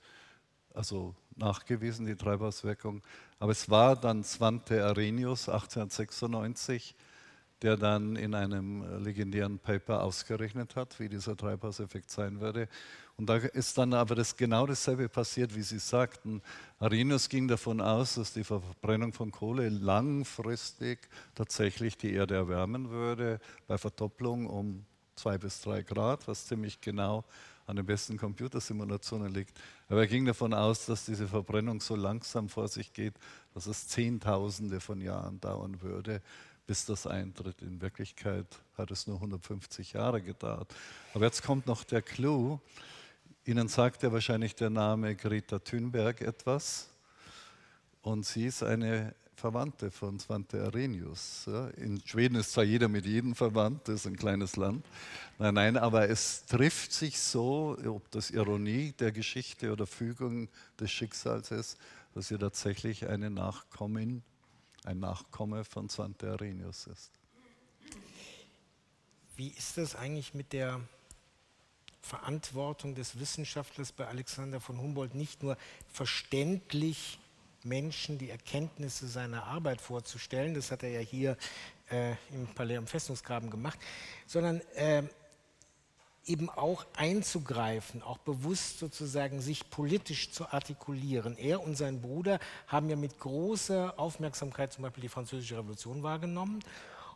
[0.74, 3.02] also nachgewiesen, die Treibhauswirkung.
[3.38, 6.94] Aber es war dann Svante Arrhenius 1896,
[7.62, 12.68] der dann in einem legendären Paper ausgerechnet hat, wie dieser Treibhauseffekt sein würde.
[13.16, 16.42] Und da ist dann aber das, genau dasselbe passiert, wie Sie sagten.
[16.80, 23.38] Arrhenius ging davon aus, dass die Verbrennung von Kohle langfristig tatsächlich die Erde erwärmen würde,
[23.68, 27.24] bei Verdopplung um zwei bis drei Grad, was ziemlich genau
[27.66, 29.58] an den besten Computersimulationen liegt.
[29.88, 33.14] Aber er ging davon aus, dass diese Verbrennung so langsam vor sich geht,
[33.54, 36.22] dass es Zehntausende von Jahren dauern würde,
[36.66, 37.62] bis das eintritt.
[37.62, 38.46] In Wirklichkeit
[38.76, 40.74] hat es nur 150 Jahre gedauert.
[41.14, 42.60] Aber jetzt kommt noch der Clou.
[43.44, 46.88] Ihnen sagt ja wahrscheinlich der Name Greta Thunberg etwas.
[48.02, 51.48] Und sie ist eine Verwandte von Svante Arrhenius.
[51.76, 54.86] In Schweden ist zwar jeder mit jedem verwandt, das ist ein kleines Land.
[55.36, 60.92] Nein, nein, aber es trifft sich so, ob das Ironie der Geschichte oder Fügung des
[60.92, 61.76] Schicksals ist,
[62.14, 64.22] dass sie tatsächlich eine Nachkommin,
[64.84, 67.10] ein Nachkomme von Svante Arrhenius ist.
[69.34, 70.80] Wie ist das eigentlich mit der
[72.00, 75.56] Verantwortung des Wissenschaftlers bei Alexander von Humboldt nicht nur
[75.88, 77.18] verständlich
[77.64, 81.36] Menschen die Erkenntnisse seiner Arbeit vorzustellen, das hat er ja hier
[81.90, 83.78] äh, im Palais am Festungsgraben gemacht,
[84.26, 85.02] sondern äh,
[86.26, 91.36] eben auch einzugreifen, auch bewusst sozusagen sich politisch zu artikulieren.
[91.36, 96.60] Er und sein Bruder haben ja mit großer Aufmerksamkeit zum Beispiel die Französische Revolution wahrgenommen.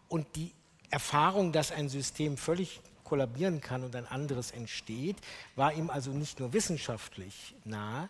[0.09, 0.53] Und die
[0.91, 5.17] Erfahrung, dass ein System völlig kollabieren kann und ein anderes entsteht,
[5.55, 8.09] war ihm also nicht nur wissenschaftlich nahe,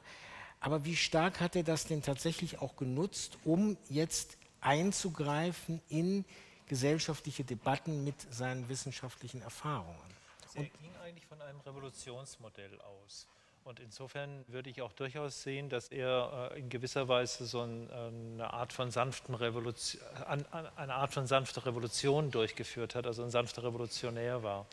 [0.61, 6.25] aber wie stark hat er das denn tatsächlich auch genutzt, um jetzt einzugreifen in
[6.67, 9.99] gesellschaftliche Debatten mit seinen wissenschaftlichen Erfahrungen?
[10.45, 13.27] Also er ging eigentlich von einem Revolutionsmodell aus.
[13.67, 17.91] Und insofern würde ich auch durchaus sehen, dass er äh, in gewisser Weise so ein,
[17.91, 23.31] äh, eine, Art von sanften Revolution, eine Art von sanfter Revolution durchgeführt hat, also ein
[23.31, 24.67] sanfter Revolutionär war.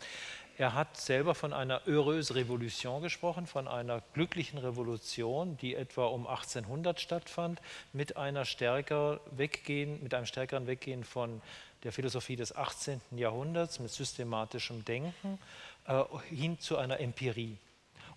[0.58, 6.28] Er hat selber von einer heureuse Revolution gesprochen, von einer glücklichen Revolution, die etwa um
[6.28, 7.60] 1800 stattfand,
[7.92, 11.42] mit, einer stärker weggehen, mit einem stärkeren Weggehen von
[11.84, 13.02] der Philosophie des 18.
[13.12, 15.40] Jahrhunderts, mit systematischem Denken,
[15.88, 17.58] äh, hin zu einer Empirie.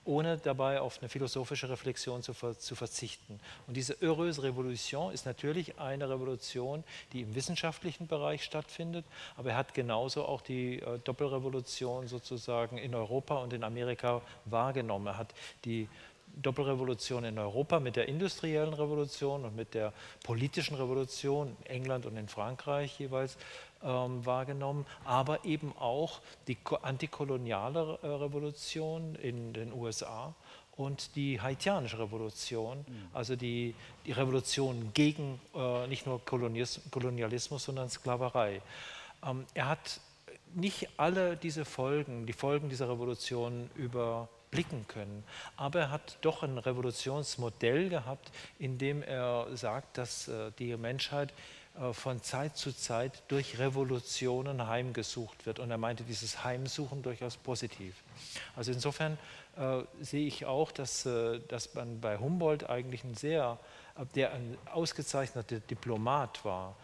[0.06, 3.40] Ohne dabei auf eine philosophische Reflexion zu, zu verzichten.
[3.66, 9.04] Und diese heureuse Revolution ist natürlich eine Revolution, die im wissenschaftlichen Bereich stattfindet,
[9.36, 15.08] aber er hat genauso auch die äh, Doppelrevolution sozusagen in Europa und in Amerika wahrgenommen.
[15.08, 15.88] Er hat die
[16.36, 22.16] Doppelrevolution in Europa mit der industriellen Revolution und mit der politischen Revolution in England und
[22.16, 23.36] in Frankreich jeweils
[23.82, 30.34] ähm, wahrgenommen, aber eben auch die antikoloniale äh, Revolution in den USA
[30.76, 33.08] und die haitianische Revolution, mhm.
[33.14, 38.60] also die, die Revolution gegen äh, nicht nur Kolonialismus, sondern Sklaverei.
[39.24, 40.00] Ähm, er hat
[40.54, 45.24] nicht alle diese Folgen, die Folgen dieser Revolution über blicken können.
[45.56, 51.32] Aber er hat doch ein Revolutionsmodell gehabt, in dem er sagt, dass äh, die Menschheit
[51.78, 55.58] äh, von Zeit zu Zeit durch Revolutionen heimgesucht wird.
[55.58, 57.94] Und er meinte dieses Heimsuchen durchaus positiv.
[58.54, 59.18] Also insofern
[59.56, 63.58] äh, sehe ich auch, dass, äh, dass man bei Humboldt eigentlich ein sehr,
[64.14, 66.76] der ein ausgezeichneter Diplomat war,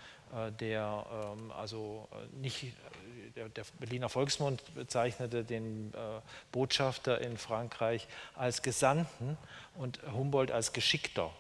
[0.61, 2.09] der ähm, also
[2.41, 2.73] nicht
[3.37, 6.21] der, der, Berliner Volksmund bezeichnete den äh,
[6.53, 9.37] Botschafter in Frankreich als Gesandten
[9.77, 11.31] und Humboldt als Geschickter.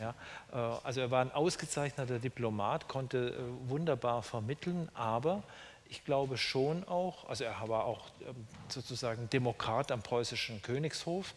[0.00, 0.14] Ja,
[0.52, 5.42] äh, also er war ein ausgezeichneter Diplomat, konnte äh, wunderbar vermitteln, aber
[5.88, 11.34] ich glaube schon auch, also er war auch ähm, sozusagen Demokrat am preußischen Königshof,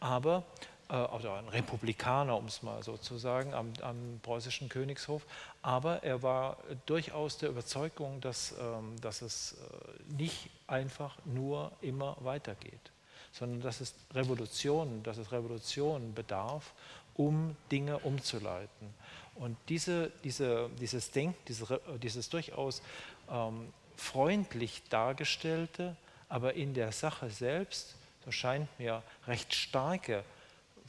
[0.00, 5.24] aber äh, oder ein Republikaner, um es mal so zu sagen, am, am, preußischen Königshof.
[5.62, 12.16] Aber er war durchaus der Überzeugung, dass, ähm, dass es äh, nicht einfach nur immer
[12.20, 12.90] weitergeht,
[13.32, 16.72] sondern dass es Revolutionen, dass es Revolutionen bedarf,
[17.14, 18.94] um Dinge umzuleiten.
[19.36, 21.72] Und diese, diese, dieses Denken, dieses,
[22.02, 22.82] dieses durchaus
[23.30, 25.96] ähm, freundlich dargestellte,
[26.28, 30.24] aber in der Sache selbst, so scheint mir, recht starke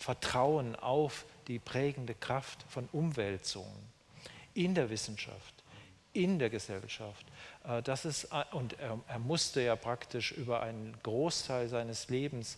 [0.02, 3.92] Vertrauen auf die prägende Kraft von Umwälzungen
[4.54, 5.54] in der Wissenschaft,
[6.14, 7.26] in der Gesellschaft.
[7.64, 12.58] Äh, das ist, äh, und er, er musste ja praktisch über einen Großteil seines Lebens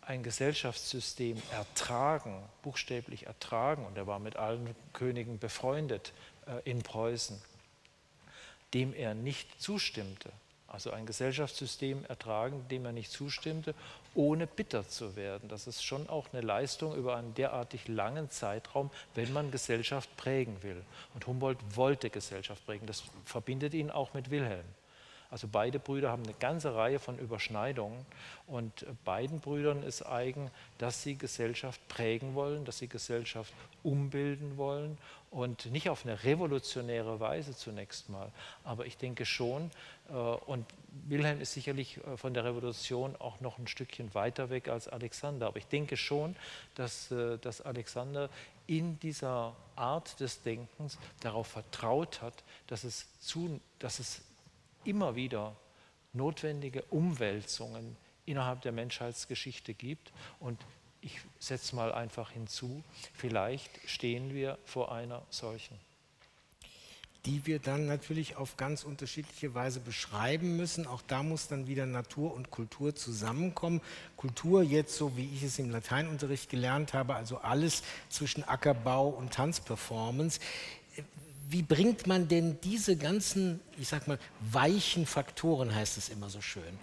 [0.00, 6.12] ein Gesellschaftssystem ertragen, buchstäblich ertragen, und er war mit allen Königen befreundet
[6.46, 7.42] äh, in Preußen,
[8.72, 10.30] dem er nicht zustimmte.
[10.76, 13.74] Also ein Gesellschaftssystem ertragen, dem er nicht zustimmte,
[14.14, 15.48] ohne bitter zu werden.
[15.48, 20.62] Das ist schon auch eine Leistung über einen derartig langen Zeitraum, wenn man Gesellschaft prägen
[20.62, 20.84] will.
[21.14, 22.86] Und Humboldt wollte Gesellschaft prägen.
[22.86, 24.66] Das verbindet ihn auch mit Wilhelm.
[25.36, 28.06] Also beide Brüder haben eine ganze Reihe von Überschneidungen
[28.46, 34.96] und beiden Brüdern ist eigen, dass sie Gesellschaft prägen wollen, dass sie Gesellschaft umbilden wollen
[35.30, 38.32] und nicht auf eine revolutionäre Weise zunächst mal.
[38.64, 39.70] Aber ich denke schon,
[40.08, 40.64] äh, und
[41.06, 45.48] Wilhelm ist sicherlich äh, von der Revolution auch noch ein Stückchen weiter weg als Alexander,
[45.48, 46.34] aber ich denke schon,
[46.76, 48.30] dass, äh, dass Alexander
[48.66, 54.22] in dieser Art des Denkens darauf vertraut hat, dass es, zu, dass es
[54.86, 55.56] immer wieder
[56.12, 60.12] notwendige Umwälzungen innerhalb der Menschheitsgeschichte gibt.
[60.40, 60.58] Und
[61.00, 62.82] ich setze mal einfach hinzu,
[63.14, 65.78] vielleicht stehen wir vor einer solchen.
[67.26, 70.86] Die wir dann natürlich auf ganz unterschiedliche Weise beschreiben müssen.
[70.86, 73.80] Auch da muss dann wieder Natur und Kultur zusammenkommen.
[74.16, 79.32] Kultur jetzt, so wie ich es im Lateinunterricht gelernt habe, also alles zwischen Ackerbau und
[79.32, 80.38] Tanzperformance
[81.48, 86.40] wie bringt man denn diese ganzen, ich sag mal, weichen Faktoren, heißt es immer so
[86.40, 86.78] schön,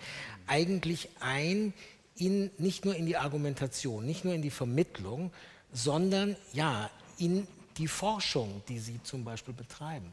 [0.48, 1.74] eigentlich ein
[2.16, 5.32] in, nicht nur in die Argumentation, nicht nur in die Vermittlung,
[5.72, 7.48] sondern ja, in
[7.78, 10.12] die Forschung, die Sie zum Beispiel betreiben?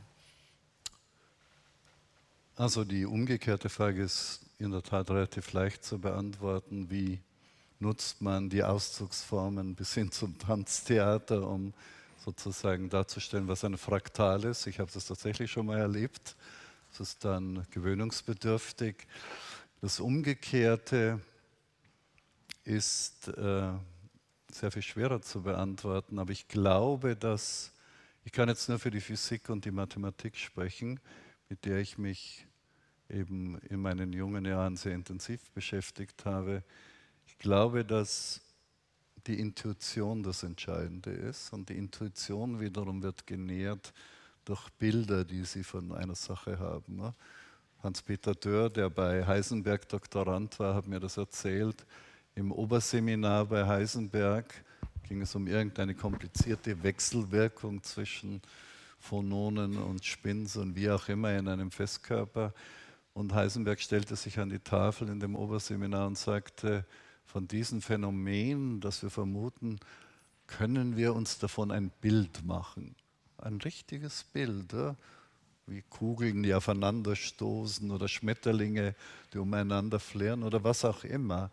[2.57, 6.91] Also die umgekehrte Frage ist in der Tat relativ leicht zu beantworten.
[6.91, 7.21] Wie
[7.79, 11.73] nutzt man die Ausdrucksformen bis hin zum Tanztheater, um
[12.25, 14.67] sozusagen darzustellen, was ein Fraktal ist.
[14.67, 16.37] Ich habe das tatsächlich schon mal erlebt.
[16.91, 19.07] Das ist dann gewöhnungsbedürftig.
[19.81, 21.21] Das Umgekehrte
[22.65, 23.73] ist äh,
[24.53, 27.73] sehr viel schwerer zu beantworten, aber ich glaube, dass
[28.25, 31.01] ich kann jetzt nur für die Physik und die Mathematik sprechen,
[31.49, 32.47] mit der ich mich
[33.09, 36.63] eben in meinen jungen Jahren sehr intensiv beschäftigt habe.
[37.27, 38.43] Ich glaube, dass
[39.27, 41.53] die Intuition das Entscheidende ist.
[41.53, 43.93] Und die Intuition wiederum wird genährt
[44.45, 46.97] durch Bilder, die sie von einer Sache haben.
[46.97, 47.15] Ne?
[47.83, 51.87] Hans-Peter Dörr, der bei Heisenberg Doktorand war, hat mir das erzählt.
[52.35, 54.53] Im Oberseminar bei Heisenberg
[55.09, 58.41] ging es um irgendeine komplizierte Wechselwirkung zwischen
[58.99, 62.53] Phononen und Spins und wie auch immer in einem Festkörper.
[63.15, 66.85] Und Heisenberg stellte sich an die Tafel in dem Oberseminar und sagte,
[67.31, 69.79] von diesen Phänomenen, dass wir vermuten,
[70.49, 72.97] können wir uns davon ein Bild machen.
[73.39, 74.75] Ein richtiges Bild,
[75.67, 78.97] wie Kugeln, die aufeinanderstoßen oder Schmetterlinge,
[79.33, 81.53] die umeinander flieren oder was auch immer.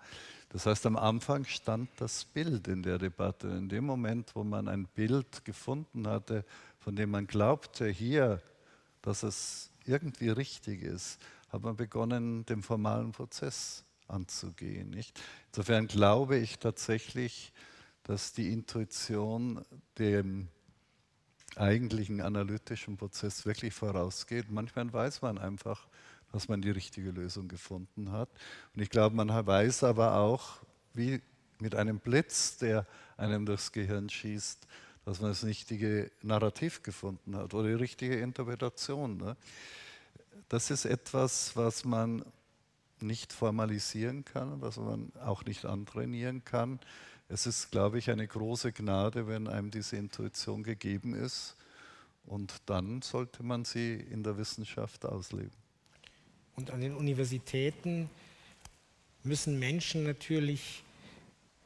[0.50, 3.48] Das heißt, am Anfang stand das Bild in der Debatte.
[3.48, 6.44] In dem Moment, wo man ein Bild gefunden hatte,
[6.80, 8.42] von dem man glaubte, hier,
[9.04, 11.20] dass es irgendwie richtig ist,
[11.50, 14.90] hat man begonnen, den formalen Prozess anzugehen.
[14.90, 15.20] Nicht?
[15.52, 17.52] Insofern glaube ich tatsächlich,
[18.04, 19.64] dass die Intuition
[19.98, 20.48] dem
[21.56, 24.50] eigentlichen analytischen Prozess wirklich vorausgeht.
[24.50, 25.88] Manchmal weiß man einfach,
[26.32, 28.30] dass man die richtige Lösung gefunden hat.
[28.76, 30.58] Und ich glaube, man weiß aber auch,
[30.94, 31.22] wie
[31.60, 32.86] mit einem Blitz, der
[33.18, 34.68] einem durchs Gehirn schießt,
[35.06, 39.18] dass man das richtige Narrativ gefunden hat oder die richtige Interpretation.
[39.18, 39.38] Ne?
[40.50, 42.24] Das ist etwas, was man
[43.02, 46.80] nicht formalisieren kann, was man auch nicht antrainieren kann.
[47.30, 51.56] Es ist, glaube ich, eine große Gnade, wenn einem diese Intuition gegeben ist.
[52.26, 55.52] Und dann sollte man sie in der Wissenschaft ausleben.
[56.56, 58.10] Und an den Universitäten
[59.24, 60.84] müssen Menschen natürlich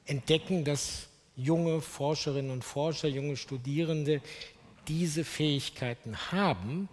[0.06, 4.22] entdecken, dass junge Forscherinnen und Forscher, junge Studierende
[4.88, 6.90] diese Fähigkeiten haben,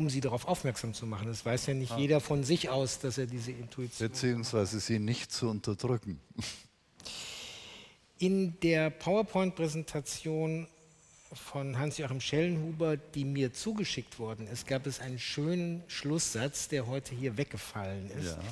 [0.00, 1.26] um sie darauf aufmerksam zu machen.
[1.26, 1.98] Das weiß ja nicht ja.
[1.98, 4.82] jeder von sich aus, dass er diese Intuition Beziehungsweise hat.
[4.82, 6.18] sie nicht zu unterdrücken.
[8.18, 10.66] In der PowerPoint-Präsentation
[11.34, 17.14] von Hans-Joachim Schellenhuber, die mir zugeschickt worden ist, gab es einen schönen Schlusssatz, der heute
[17.14, 18.42] hier weggefallen ist, ja.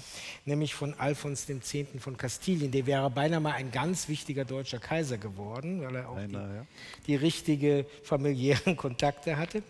[0.45, 1.75] nämlich von Alfons X.
[1.99, 2.71] von Kastilien.
[2.73, 6.55] Der wäre beinahe mal ein ganz wichtiger deutscher Kaiser geworden, weil er auch Einer, die,
[6.57, 6.67] ja.
[7.07, 9.63] die richtige familiären Kontakte hatte.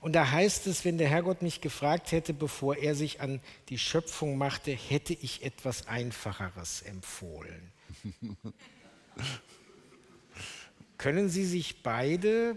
[0.00, 3.78] Und da heißt es, wenn der Herrgott mich gefragt hätte, bevor er sich an die
[3.78, 7.72] Schöpfung machte, hätte ich etwas Einfacheres empfohlen.
[10.98, 12.56] Können Sie sich beide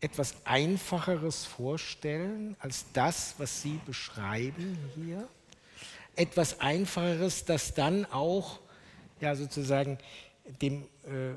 [0.00, 5.28] etwas Einfacheres vorstellen als das, was Sie beschreiben hier?
[6.16, 8.60] Etwas Einfacheres, das dann auch
[9.20, 9.98] ja, sozusagen
[10.60, 11.34] dem äh,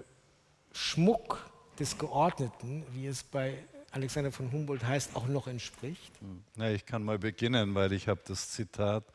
[0.74, 1.50] Schmuck
[1.80, 3.58] des Geordneten, wie es bei
[3.92, 6.12] Alexander von Humboldt heißt, auch noch entspricht?
[6.56, 9.06] Ja, ich kann mal beginnen, weil ich habe das Zitat,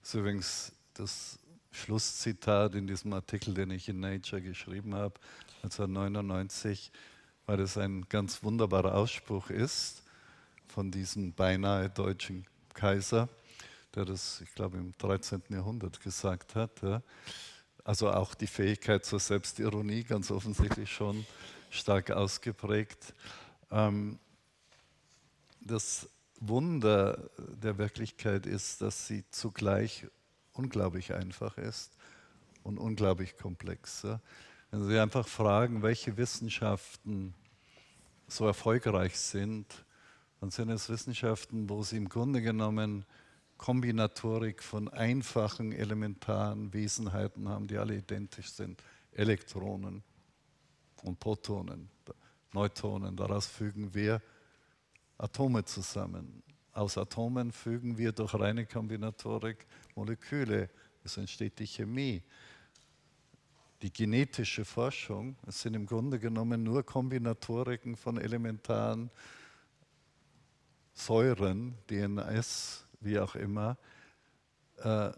[0.00, 1.38] das ist übrigens das
[1.72, 5.14] Schlusszitat in diesem Artikel, den ich in Nature geschrieben habe,
[5.62, 6.92] 1999,
[7.46, 10.02] weil es ein ganz wunderbarer Ausspruch ist
[10.68, 13.28] von diesem beinahe deutschen Kaiser,
[13.94, 15.42] der das, ich glaube, im 13.
[15.50, 16.82] Jahrhundert gesagt hat.
[16.82, 17.02] Ja.
[17.84, 21.26] Also auch die Fähigkeit zur Selbstironie ganz offensichtlich schon
[21.70, 23.14] stark ausgeprägt.
[23.72, 24.18] Ähm,
[25.60, 26.08] das
[26.40, 30.06] Wunder der Wirklichkeit ist, dass sie zugleich
[30.52, 31.96] unglaublich einfach ist
[32.62, 34.06] und unglaublich komplex.
[34.70, 37.34] Wenn Sie einfach fragen, welche Wissenschaften
[38.26, 39.66] so erfolgreich sind,
[40.40, 43.04] dann sind es Wissenschaften, wo Sie im Grunde genommen
[43.58, 48.82] Kombinatorik von einfachen, elementaren Wesenheiten haben, die alle identisch sind.
[49.12, 50.02] Elektronen
[51.02, 51.90] und Protonen,
[52.52, 54.20] Neutronen, daraus fügen wir
[55.18, 56.42] Atome zusammen.
[56.72, 60.70] Aus Atomen fügen wir durch reine Kombinatorik Moleküle.
[61.04, 62.22] Es entsteht die Chemie
[63.82, 65.36] die genetische Forschung.
[65.46, 69.10] Es sind im Grunde genommen nur Kombinatoriken von elementaren
[70.94, 73.76] Säuren, DNS, wie auch immer.
[74.76, 75.10] Äh,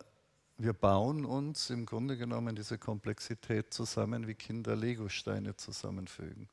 [0.57, 6.49] wir bauen uns im Grunde genommen diese Komplexität zusammen, wie Kinder Legosteine zusammenfügen.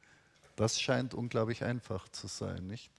[0.61, 2.91] Das scheint unglaublich einfach zu sein, nicht?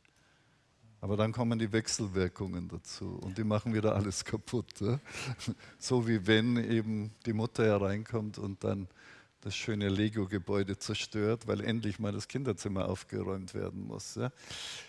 [1.01, 4.81] Aber dann kommen die Wechselwirkungen dazu und die machen wieder alles kaputt.
[4.81, 4.99] Ja?
[5.79, 8.89] So wie wenn eben die Mutter hereinkommt und dann
[9.43, 14.17] das schöne Lego-Gebäude zerstört, weil endlich mal das Kinderzimmer aufgeräumt werden muss.
[14.17, 14.33] Ja?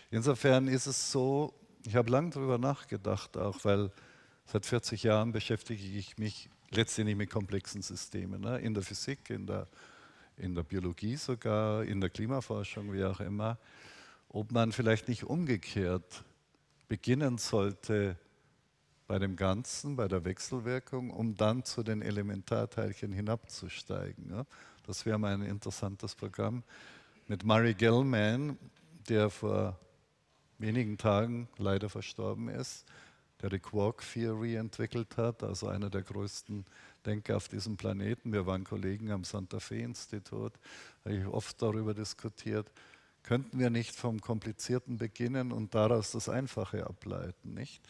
[0.10, 1.54] Insofern ist es so,
[1.86, 3.92] ich habe lange darüber nachgedacht, auch weil
[4.48, 8.58] seit 40 Jahren beschäftige ich mich letztendlich mit komplexen Systemen, ne?
[8.58, 9.68] in der Physik, in der,
[10.38, 13.58] in der Biologie sogar, in der Klimaforschung, wie auch immer
[14.34, 16.26] ob man vielleicht nicht umgekehrt
[16.88, 18.18] beginnen sollte
[19.08, 24.44] bei dem Ganzen, bei der Wechselwirkung, um dann zu den Elementarteilchen hinabzusteigen.
[24.88, 26.64] Das wäre mal ein interessantes Programm
[27.28, 28.58] mit Murray Gell-Mann,
[29.08, 29.80] der vor
[30.58, 32.86] wenigen Tagen leider verstorben ist,
[33.44, 36.64] der die Quark Theory entwickelt hat, also einer der größten
[37.06, 38.32] Denker auf diesem Planeten.
[38.32, 40.54] Wir waren Kollegen am Santa Fe Institut,
[41.04, 42.72] habe ich oft darüber diskutiert.
[43.22, 47.84] Könnten wir nicht vom Komplizierten beginnen und daraus das Einfache ableiten, nicht?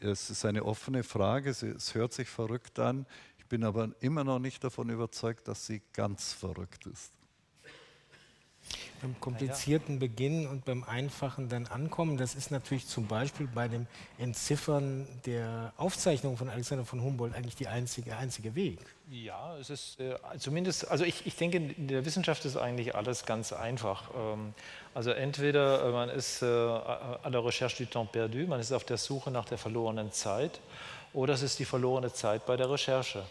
[0.00, 3.06] Es ist eine offene Frage, es hört sich verrückt an.
[3.38, 7.12] Ich bin aber immer noch nicht davon überzeugt, dass sie ganz verrückt ist.
[9.02, 13.86] Beim komplizierten Beginn und beim einfachen dann ankommen, das ist natürlich zum Beispiel bei dem
[14.18, 18.78] Entziffern der Aufzeichnung von Alexander von Humboldt eigentlich der einzige, einzige Weg.
[19.10, 23.26] Ja, es ist äh, zumindest, also ich, ich denke, in der Wissenschaft ist eigentlich alles
[23.26, 24.10] ganz einfach.
[24.14, 24.54] Ähm,
[24.94, 28.84] also entweder äh, man ist äh, à la recherche du temps perdu, man ist auf
[28.84, 30.60] der Suche nach der verlorenen Zeit,
[31.12, 33.24] oder es ist die verlorene Zeit bei der Recherche,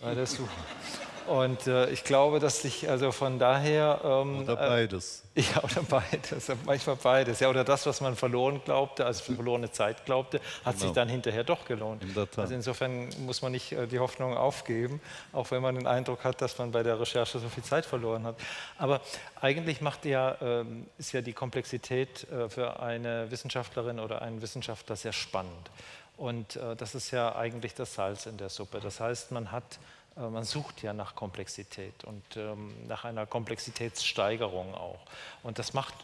[0.00, 0.48] bei der Suche.
[1.28, 4.00] Und äh, ich glaube, dass sich also von daher.
[4.02, 5.24] Ähm, oder äh, beides.
[5.34, 6.50] Äh, ja, oder beides.
[6.64, 7.40] Manchmal beides.
[7.40, 10.86] Ja, oder das, was man verloren glaubte, also verlorene Zeit glaubte, hat genau.
[10.86, 12.02] sich dann hinterher doch gelohnt.
[12.02, 15.02] In also insofern muss man nicht äh, die Hoffnung aufgeben,
[15.32, 18.24] auch wenn man den Eindruck hat, dass man bei der Recherche so viel Zeit verloren
[18.24, 18.36] hat.
[18.78, 19.02] Aber
[19.38, 24.96] eigentlich macht ja, ähm, ist ja die Komplexität äh, für eine Wissenschaftlerin oder einen Wissenschaftler
[24.96, 25.70] sehr spannend.
[26.16, 28.80] Und äh, das ist ja eigentlich das Salz in der Suppe.
[28.80, 29.78] Das heißt, man hat
[30.18, 35.00] man sucht ja nach Komplexität und ähm, nach einer Komplexitätssteigerung auch.
[35.42, 35.94] Und das macht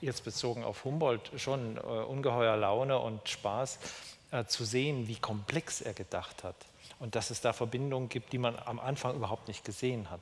[0.00, 3.78] jetzt bezogen auf Humboldt schon äh, ungeheuer Laune und Spaß
[4.30, 6.56] äh, zu sehen, wie komplex er gedacht hat
[6.98, 10.20] und dass es da Verbindungen gibt, die man am Anfang überhaupt nicht gesehen hat.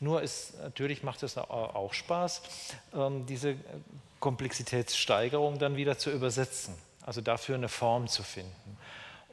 [0.00, 2.42] Nur ist natürlich macht es auch Spaß,
[2.94, 3.56] ähm, diese
[4.20, 8.78] Komplexitätssteigerung dann wieder zu übersetzen, also dafür eine Form zu finden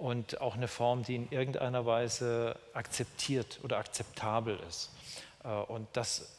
[0.02, 4.90] und auch eine Form, die in irgendeiner Weise akzeptiert oder akzeptabel ist.
[5.44, 6.36] Äh, und das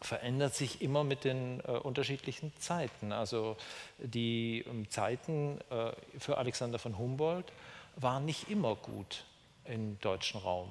[0.00, 3.12] verändert sich immer mit den äh, unterschiedlichen Zeiten.
[3.12, 3.56] Also
[3.98, 7.52] die ähm, Zeiten äh, für Alexander von Humboldt
[7.96, 9.24] waren nicht immer gut
[9.64, 10.68] im deutschen Raum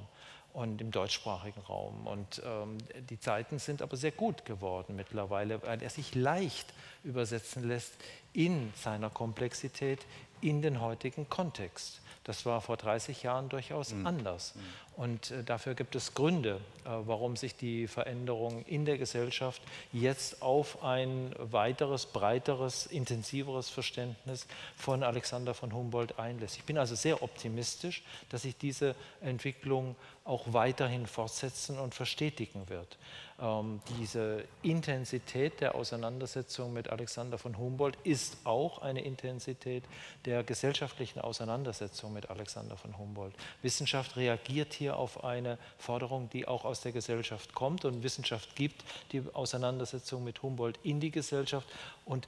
[0.54, 2.08] und im deutschsprachigen Raum.
[2.08, 2.78] Und ähm,
[3.10, 6.74] die Zeiten sind aber sehr gut geworden mittlerweile, weil er sich leicht
[7.04, 7.94] übersetzen lässt
[8.32, 10.00] in seiner Komplexität
[10.40, 12.01] in den heutigen Kontext.
[12.24, 14.06] Das war vor 30 Jahren durchaus mhm.
[14.06, 14.54] anders.
[14.98, 19.62] Und äh, dafür gibt es Gründe, äh, warum sich die Veränderung in der Gesellschaft
[19.94, 26.58] jetzt auf ein weiteres, breiteres, intensiveres Verständnis von Alexander von Humboldt einlässt.
[26.58, 32.98] Ich bin also sehr optimistisch, dass sich diese Entwicklung auch weiterhin fortsetzen und verstetigen wird.
[33.40, 39.84] Ähm, diese Intensität der Auseinandersetzung mit Alexander von Humboldt ist auch eine Intensität
[40.26, 43.34] der gesellschaftlichen Auseinandersetzung mit Alexander von Humboldt.
[43.64, 48.84] Wissenschaft reagiert hier auf eine Forderung, die auch aus der Gesellschaft kommt und Wissenschaft gibt
[49.12, 51.68] die Auseinandersetzung mit Humboldt in die Gesellschaft
[52.06, 52.28] und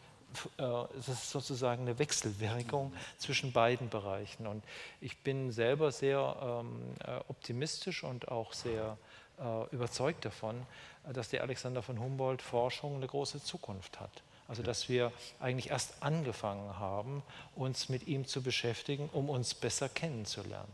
[0.57, 0.63] äh,
[0.97, 4.47] es ist sozusagen eine Wechselwirkung zwischen beiden Bereichen.
[4.47, 4.63] Und
[5.01, 8.97] ich bin selber sehr ähm, äh, optimistisch und auch sehr
[9.39, 10.65] äh, überzeugt davon,
[11.11, 14.23] dass die Alexander von Humboldt Forschung eine große Zukunft hat.
[14.47, 17.23] Also dass wir eigentlich erst angefangen haben,
[17.55, 20.71] uns mit ihm zu beschäftigen, um uns besser kennenzulernen,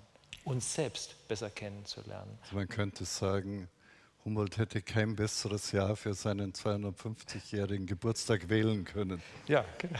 [0.49, 2.37] uns selbst besser kennenzulernen.
[2.41, 3.69] Also man könnte sagen,
[4.25, 9.21] Humboldt hätte kein besseres Jahr für seinen 250-jährigen Geburtstag wählen können.
[9.47, 9.99] Ja, genau.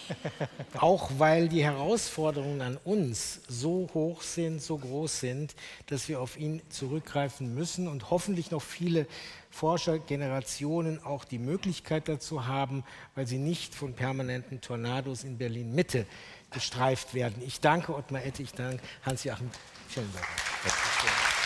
[0.78, 5.54] Auch weil die Herausforderungen an uns so hoch sind, so groß sind,
[5.86, 9.06] dass wir auf ihn zurückgreifen müssen und hoffentlich noch viele
[9.50, 16.06] Forschergenerationen auch die Möglichkeit dazu haben, weil sie nicht von permanenten Tornados in Berlin Mitte
[16.52, 17.42] gestreift werden.
[17.44, 19.50] Ich danke Ottmar Ette, ich danke Hans-Joachim
[19.94, 21.41] 现在的。